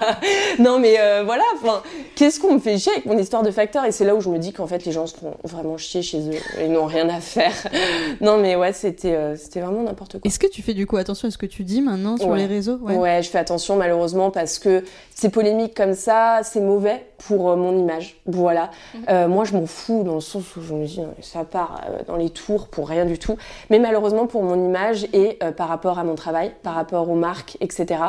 [0.58, 1.82] non mais euh, voilà, enfin
[2.16, 3.84] qu'est-ce qu'on me fait chier avec mon histoire de facteur?
[3.84, 6.02] Et c'est là où je me dis qu'en fait les gens se font vraiment chier
[6.02, 7.52] chez eux et n'ont rien à faire.
[8.20, 10.20] non mais ouais, c'était c'était vraiment n'importe quoi.
[10.24, 12.46] Est-ce que tu fais du coup attention à ce que tu dis maintenant sur les
[12.46, 12.78] réseaux?
[12.78, 12.96] Ouais.
[12.96, 13.22] ouais.
[13.22, 14.84] je fais attention malheureusement parce que
[15.14, 18.20] ces polémiques comme ça, c'est mauvais pour mon image.
[18.26, 18.70] Voilà.
[18.94, 19.28] Mhm.
[19.28, 22.30] moi je m'en fous dans le sens où je me dis ça part dans les
[22.30, 23.36] tours pour rien du tout,
[23.70, 27.56] mais malheureusement pour mon image et par rapport à mon travail par rapport aux marques,
[27.60, 28.00] etc.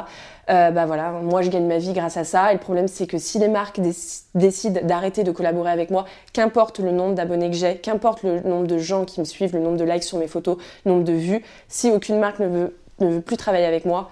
[0.49, 2.51] Euh, bah voilà, moi je gagne ma vie grâce à ça.
[2.51, 3.79] Et le problème c'est que si les marques
[4.35, 8.67] décident d'arrêter de collaborer avec moi, qu'importe le nombre d'abonnés que j'ai, qu'importe le nombre
[8.67, 11.13] de gens qui me suivent, le nombre de likes sur mes photos, le nombre de
[11.13, 14.09] vues, si aucune marque ne veut, ne veut plus travailler avec moi,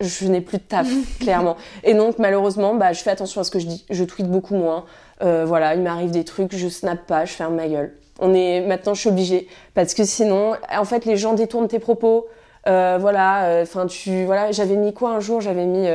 [0.00, 0.88] je n'ai plus de taf,
[1.20, 1.56] clairement.
[1.84, 3.84] Et donc malheureusement, bah, je fais attention à ce que je dis.
[3.88, 4.84] Je tweete beaucoup moins.
[5.22, 7.94] Euh, voilà, il m'arrive des trucs, je snap pas, je ferme ma gueule.
[8.20, 11.78] On est maintenant, je suis obligée parce que sinon, en fait, les gens détournent tes
[11.78, 12.26] propos.
[12.68, 15.40] Euh, voilà, euh, enfin tu, voilà, j'avais mis quoi un jour?
[15.40, 15.88] J'avais mis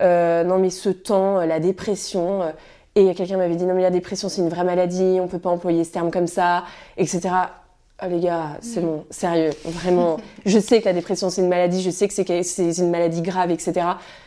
[0.00, 2.52] euh, non mais ce temps, la dépression.
[2.94, 5.50] et quelqu'un m'avait dit non mais la dépression c'est une vraie maladie, on peut pas
[5.50, 6.64] employer ce terme comme ça,
[6.96, 7.30] etc.
[8.04, 8.84] Ah les gars, c'est mm.
[8.84, 10.16] bon, sérieux, vraiment.
[10.44, 13.52] Je sais que la dépression c'est une maladie, je sais que c'est une maladie grave,
[13.52, 13.74] etc.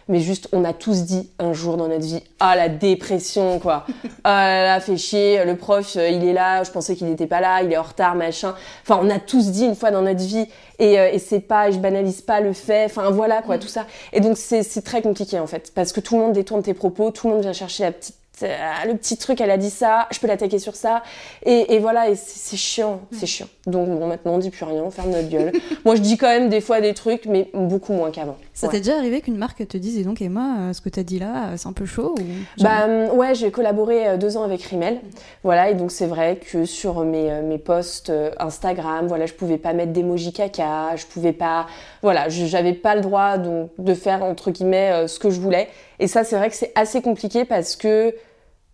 [0.08, 3.86] Mais juste, on a tous dit un jour dans notre vie, ah la dépression quoi,
[4.24, 7.42] ah là là, fait chier, le prof il est là, je pensais qu'il n'était pas
[7.42, 8.56] là, il est en retard, machin.
[8.84, 10.48] Enfin, on a tous dit une fois dans notre vie,
[10.80, 13.60] et, euh, et c'est pas, je banalise pas le fait, enfin voilà quoi, mm.
[13.60, 13.88] tout ça.
[14.14, 17.12] Et donc c'est très compliqué en fait, parce que tout le monde détourne tes propos,
[17.12, 20.20] tout le monde vient chercher la petite le petit truc, elle a dit ça, je
[20.20, 21.04] peux l'attaquer sur ça.
[21.46, 23.48] Et, voilà, et c'est chiant, c'est chiant.
[23.66, 25.52] Donc bon, maintenant on dit plus rien, on ferme notre gueule.
[25.86, 28.38] Moi je dis quand même des fois des trucs, mais beaucoup moins qu'avant.
[28.54, 31.04] Ça t'est déjà arrivé qu'une marque te dise, et donc Emma, euh, ce que t'as
[31.04, 32.16] dit là, euh, c'est un peu chaud
[32.60, 35.02] Bah euh, ouais, j'ai collaboré deux ans avec Rimmel.
[35.44, 39.74] Voilà, et donc c'est vrai que sur mes, mes posts Instagram, voilà, je pouvais pas
[39.74, 41.68] mettre d'emoji caca, je pouvais pas,
[42.02, 45.68] voilà, j'avais pas le droit donc, de faire entre guillemets ce que je voulais.
[46.00, 48.14] Et ça, c'est vrai que c'est assez compliqué parce que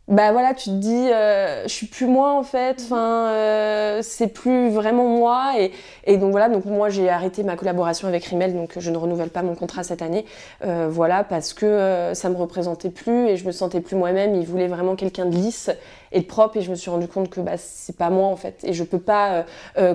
[0.07, 2.85] bah voilà, tu te dis, euh, je suis plus moi en fait, mhm.
[2.85, 5.53] enfin, euh, c'est plus vraiment moi.
[5.57, 5.71] Et,
[6.05, 9.29] et, donc voilà, donc moi j'ai arrêté ma collaboration avec Rimmel, donc je ne renouvelle
[9.29, 10.25] pas mon contrat cette année.
[10.65, 14.35] Euh, voilà, parce que euh, ça me représentait plus et je me sentais plus moi-même.
[14.35, 15.69] Il voulait vraiment quelqu'un de lisse
[16.11, 18.35] et de propre et je me suis rendu compte que bah, c'est pas moi en
[18.35, 18.59] fait.
[18.63, 19.45] Et je peux pas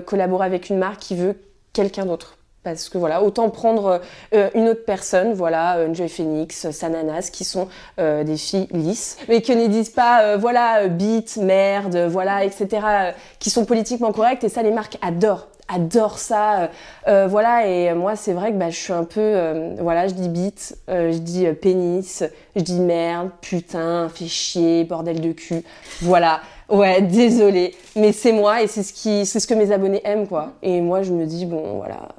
[0.05, 1.35] collaborer avec une marque qui veut
[1.73, 2.36] quelqu'un d'autre
[2.71, 4.01] parce que voilà, autant prendre
[4.33, 7.67] euh, une autre personne, voilà, Joy Phoenix, Sananas, qui sont
[7.99, 13.13] euh, des filles lisses, mais qui ne disent pas, euh, voilà, bite, merde, voilà, etc.,
[13.39, 16.69] qui sont politiquement correctes, et ça, les marques adorent adorent ça
[17.05, 20.77] voilà et moi c'est vrai que bah, je suis un peu voilà je dis bite
[20.87, 22.23] je dis pénis
[22.55, 25.65] je dis merde putain fais chier bordel de cul
[26.01, 26.39] voilà
[26.69, 30.27] ouais désolé mais c'est moi et c'est ce qui c'est ce que mes abonnés aiment
[30.27, 32.09] quoi et moi je me dis bon voilà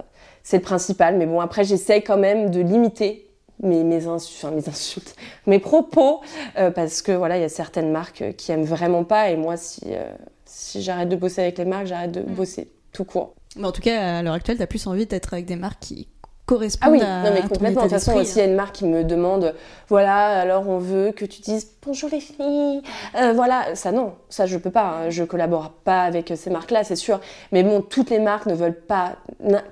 [0.49, 1.19] c'est le principal.
[1.19, 3.27] Mais bon, après, j'essaie quand même de limiter
[3.63, 5.15] mes, mes, enfin, mes insultes,
[5.47, 6.23] mes propos,
[6.57, 9.29] euh, parce que voilà, il y a certaines marques qui aiment vraiment pas.
[9.29, 10.11] Et moi, si, euh,
[10.47, 12.35] si j'arrête de bosser avec les marques, j'arrête de mm.
[12.35, 13.35] bosser tout court.
[13.57, 15.81] Mais en tout cas, à l'heure actuelle, tu as plus envie d'être avec des marques
[15.81, 16.09] qui
[16.81, 17.83] ah oui, non mais complètement.
[17.85, 19.55] De toute façon, s'il y a une marque qui me demande,
[19.89, 22.83] voilà, alors on veut que tu dises bonjour les filles,
[23.17, 24.85] euh, voilà, ça non, ça je peux pas.
[24.85, 25.11] Hein.
[25.11, 27.21] Je collabore pas avec ces marques-là, c'est sûr.
[27.53, 29.17] Mais bon, toutes les marques ne veulent pas,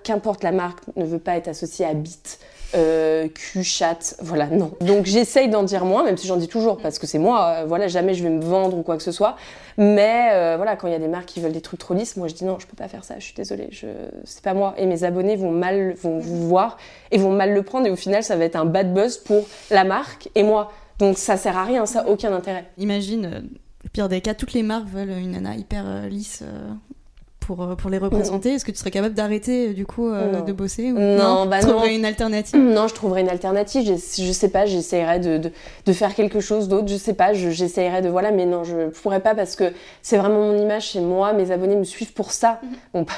[0.03, 2.39] qu'importe la marque, ne veut pas être associée à Bit
[2.75, 4.73] euh, cul, chat, voilà, non.
[4.81, 7.65] Donc j'essaye d'en dire moins, même si j'en dis toujours, parce que c'est moi, euh,
[7.67, 9.37] voilà, jamais je vais me vendre ou quoi que ce soit.
[9.79, 12.17] Mais euh, voilà, quand il y a des marques qui veulent des trucs trop lisses,
[12.17, 13.71] moi je dis non, je peux pas faire ça, je suis désolée,
[14.25, 14.75] c'est pas moi.
[14.79, 16.77] Et mes abonnés vont mal, vont vous voir
[17.11, 19.47] et vont mal le prendre, et au final, ça va être un bad buzz pour
[19.71, 20.73] la marque et moi.
[20.99, 22.65] Donc ça sert à rien, ça a aucun intérêt.
[22.79, 23.49] Imagine,
[23.85, 26.43] le pire des cas, toutes les marques veulent une nana hyper lisse
[27.47, 28.55] pour, euh, pour les représenter.
[28.55, 31.61] Est-ce que tu serais capable d'arrêter euh, du coup euh, de bosser ou non, bah
[31.61, 32.59] tu trouverais une alternative?
[32.59, 33.85] Non, je trouverais une alternative.
[33.87, 35.53] Je, je sais pas, j'essayerais de, de,
[35.87, 36.89] de, faire quelque chose d'autre.
[36.89, 39.73] Je sais pas, j'essayerais de voilà, mais non, je pourrais pas parce que
[40.03, 41.33] c'est vraiment mon image chez moi.
[41.33, 42.61] Mes abonnés me suivent pour ça.
[42.63, 42.71] Mhm.
[42.95, 43.15] Bon, pas,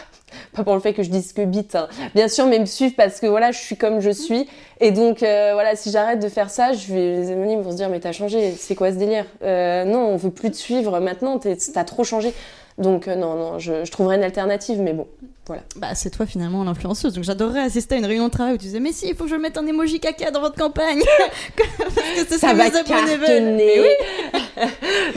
[0.53, 1.89] pas, pour le fait que je dise que bite, hein.
[2.15, 4.47] bien sûr, mais me suivent parce que voilà, je suis comme je suis.
[4.81, 7.89] Et donc voilà, si j'arrête de faire ça, je vais, les abonnés vont se dire
[7.89, 9.25] mais t'as changé, c'est quoi ce délire?
[9.43, 12.35] Non, on veut plus te suivre maintenant, t'as trop changé.
[12.79, 15.09] Donc euh, non, non, je, je, trouverais une alternative, mais bon,
[15.47, 15.63] voilà.
[15.77, 18.67] Bah c'est toi finalement l'influenceuse, donc j'adorerais assister à une réunion de travail où tu
[18.67, 21.03] disais mais si, il faut que je mette un emoji caca dans votre campagne,
[21.57, 23.81] parce que ça va cartonner.
[23.81, 24.63] Oui.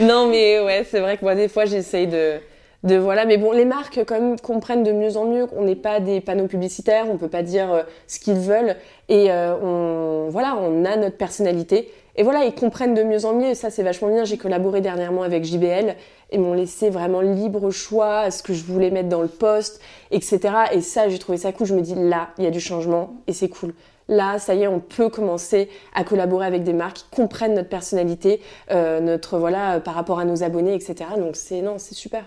[0.00, 2.40] non mais ouais, c'est vrai que moi des fois j'essaye de
[2.84, 5.76] de voilà mais bon les marques quand même comprennent de mieux en mieux qu'on n'est
[5.76, 8.76] pas des panneaux publicitaires on peut pas dire euh, ce qu'ils veulent
[9.08, 13.34] et euh, on voilà on a notre personnalité et voilà ils comprennent de mieux en
[13.34, 13.48] mieux.
[13.48, 14.24] Et ça c'est vachement bien.
[14.24, 15.96] J'ai collaboré dernièrement avec JBL
[16.30, 19.80] et m'ont laissé vraiment libre choix à ce que je voulais mettre dans le poste
[20.10, 21.66] etc et ça j'ai trouvé ça cool.
[21.66, 23.74] Je me dis là il y a du changement et c'est cool.
[24.08, 27.68] Là, ça y est, on peut commencer à collaborer avec des marques qui comprennent notre
[27.68, 28.40] personnalité,
[28.70, 31.10] euh, notre voilà, par rapport à nos abonnés, etc.
[31.16, 32.24] Donc c'est non, c'est super.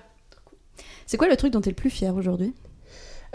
[1.06, 2.54] C'est quoi le truc dont tu es le plus fier aujourd'hui?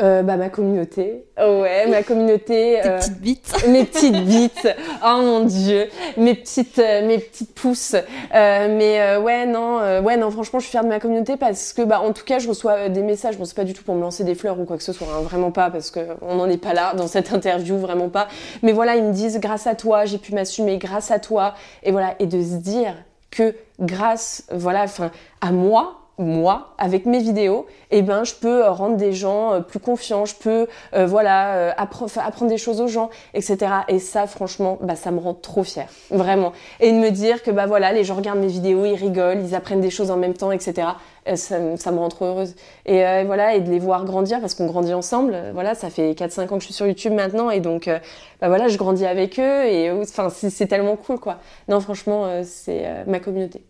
[0.01, 1.27] Euh, bah, ma communauté.
[1.39, 2.41] ouais, ma communauté.
[2.83, 3.65] Tes euh, petites bites.
[3.69, 4.69] mes petites bites.
[5.05, 5.89] Oh mon dieu.
[6.17, 7.97] Mes petites, euh, mes petites pousses.
[8.33, 12.01] mais ouais, non, ouais, non, franchement, je suis fière de ma communauté parce que, bah,
[12.01, 13.37] en tout cas, je reçois des messages.
[13.37, 15.09] Bon, c'est pas du tout pour me lancer des fleurs ou quoi que ce soit.
[15.09, 18.29] Hein, vraiment pas parce que on n'en est pas là dans cette interview, vraiment pas.
[18.63, 21.55] Mais voilà, ils me disent, grâce à toi, j'ai pu m'assumer, grâce à toi.
[21.83, 22.95] Et voilà, et de se dire
[23.31, 28.71] que grâce, voilà, enfin, à moi, moi, avec mes vidéos, eh ben, je peux euh,
[28.71, 33.11] rendre des gens euh, plus confiants, je peux, euh, voilà, apprendre des choses aux gens,
[33.35, 33.59] etc.
[33.89, 36.53] Et ça, franchement, bah, ça me rend trop fière, vraiment.
[36.79, 39.55] Et de me dire que, bah voilà, les gens regardent mes vidéos, ils rigolent, ils
[39.55, 40.89] apprennent des choses en même temps, etc.
[41.35, 42.55] Ça, ça me rend trop heureuse.
[42.87, 45.37] Et voilà, et de les voir grandir, parce qu'on grandit ensemble.
[45.53, 47.89] Voilà, ça fait 4-5 ans que je suis sur YouTube maintenant, et donc,
[48.41, 51.39] bah voilà, je grandis avec eux, et enfin, c'est tellement cool, quoi.
[51.69, 53.63] Non, franchement, c'est ma communauté.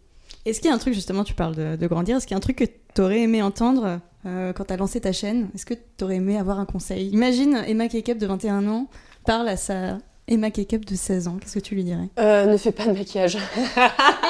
[0.51, 2.39] Est-ce qu'il y a un truc, justement, tu parles de, grandir, est-ce qu'il y a
[2.39, 5.49] un truc que tu aurais aimé entendre euh, quand tu as lancé ta chaîne?
[5.55, 7.09] Est-ce que tu aurais aimé avoir un conseil?
[7.11, 8.89] Imagine Emma Kekep de 21 ans
[9.25, 11.37] parle à sa Emma Kekep de 16 ans.
[11.41, 12.09] Qu'est-ce que tu lui dirais?
[12.19, 13.39] Euh, Ne fais pas de maquillage.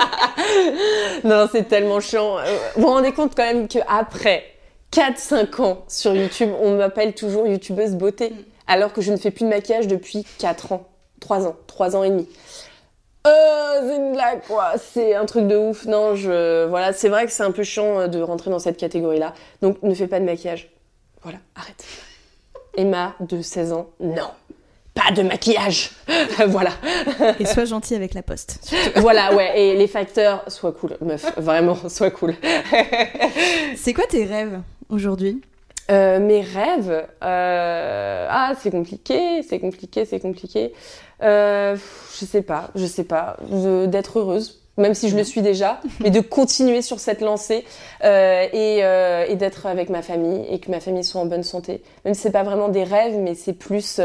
[1.24, 2.38] non, c'est tellement chiant.
[2.38, 4.44] Euh, vous vous rendez compte quand même qu'après
[4.92, 8.36] 4-5 ans sur YouTube, on m'appelle toujours youtubeuse beauté, mm.
[8.66, 10.86] alors que je ne fais plus de maquillage depuis 4 ans,
[11.20, 12.28] 3 ans, 3 ans et demi.
[13.26, 15.84] Euh, c'est une blague quoi, c'est un truc de ouf.
[15.84, 19.34] Non, je voilà, c'est vrai que c'est un peu chiant de rentrer dans cette catégorie-là.
[19.62, 20.70] Donc ne fais pas de maquillage.
[21.22, 21.84] Voilà, arrête.
[22.76, 24.30] Emma de 16 ans, non.
[24.94, 25.90] Pas de maquillage.
[26.48, 26.70] voilà.
[27.38, 28.72] Et sois gentil avec la poste.
[28.96, 29.60] voilà, ouais.
[29.60, 31.32] Et les facteurs, sois cool, meuf.
[31.36, 32.34] Vraiment, sois cool.
[33.76, 35.42] c'est quoi tes rêves aujourd'hui?
[35.90, 40.72] Euh, mes rêves, euh, ah c'est compliqué, c'est compliqué, c'est compliqué.
[41.22, 41.76] Euh,
[42.18, 43.36] je sais pas, je sais pas,
[43.86, 47.64] d'être heureuse, même si je le suis déjà, mais de continuer sur cette lancée
[48.02, 51.82] et, et d'être avec ma famille et que ma famille soit en bonne santé.
[52.04, 54.00] Même si c'est pas vraiment des rêves, mais c'est plus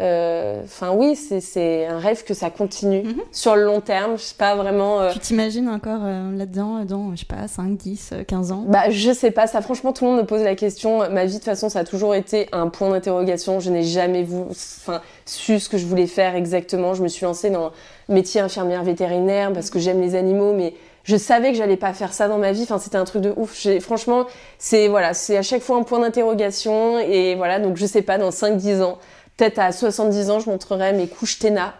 [0.00, 3.22] euh, enfin oui, c'est un rêve que ça continue mhm.
[3.30, 4.16] sur le long terme.
[4.16, 5.00] Je sais pas vraiment.
[5.00, 8.64] Euh, tu t'imagines encore euh, là-dedans dans, je sais pas, 5, 10, 15 ans?
[8.66, 11.10] Bah je sais pas, ça franchement tout le monde me pose la question.
[11.10, 13.60] Ma vie de toute façon ça a toujours été un point d'interrogation.
[13.60, 16.94] Je n'ai jamais enfin, su ce que je voulais faire exactement.
[16.94, 17.70] Je me suis lancée dans
[18.08, 20.74] métier infirmière vétérinaire parce que j'aime les animaux mais
[21.04, 22.62] je savais que j'allais pas faire ça dans ma vie.
[22.62, 23.66] Enfin, c'était un truc de ouf.
[23.80, 24.26] Franchement,
[24.58, 26.98] c'est voilà, c'est à chaque fois un point d'interrogation.
[26.98, 28.98] Et voilà, donc je sais pas, dans 5-10 ans,
[29.42, 31.74] Peut-être à 70 ans, je montrerai mes couches TENA.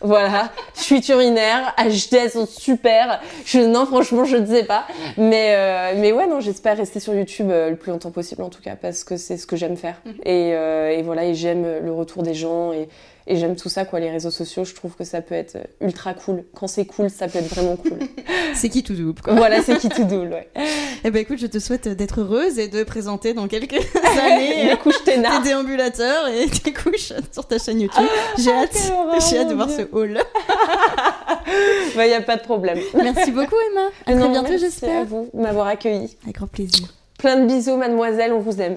[0.00, 3.20] Voilà, je suis urinaire, HD, sont super.
[3.44, 4.88] Je, non, franchement, je ne sais pas.
[5.16, 8.48] Mais, euh, mais ouais, non, j'espère rester sur YouTube euh, le plus longtemps possible, en
[8.48, 10.02] tout cas, parce que c'est ce que j'aime faire.
[10.04, 10.14] Mhm.
[10.24, 12.72] Et, euh, et, voilà, et j'aime le retour des gens.
[12.72, 12.88] Et,
[13.28, 14.64] et j'aime tout ça, quoi, les réseaux sociaux.
[14.64, 16.44] Je trouve que ça peut être ultra cool.
[16.54, 17.98] Quand c'est cool, ça peut être vraiment cool.
[18.54, 19.34] c'est qui tout double, quoi.
[19.34, 20.48] Voilà, c'est qui tout double, ouais.
[21.04, 23.74] Eh ben écoute, je te souhaite d'être heureuse et de présenter dans quelques
[24.18, 28.06] années les couches tes déambulateurs et tes couches sur ta chaîne YouTube.
[28.38, 28.92] J'ai ah, hâte,
[29.28, 30.18] j'ai hâte de voir ce haul.
[31.94, 32.78] Il n'y a pas de problème.
[32.94, 33.88] Merci beaucoup, Emma.
[34.06, 35.02] À très bientôt, j'espère.
[35.02, 36.16] à vous de m'avoir accueilli.
[36.24, 36.88] Avec grand plaisir.
[37.18, 38.76] Plein de bisous, mademoiselle, on vous aime.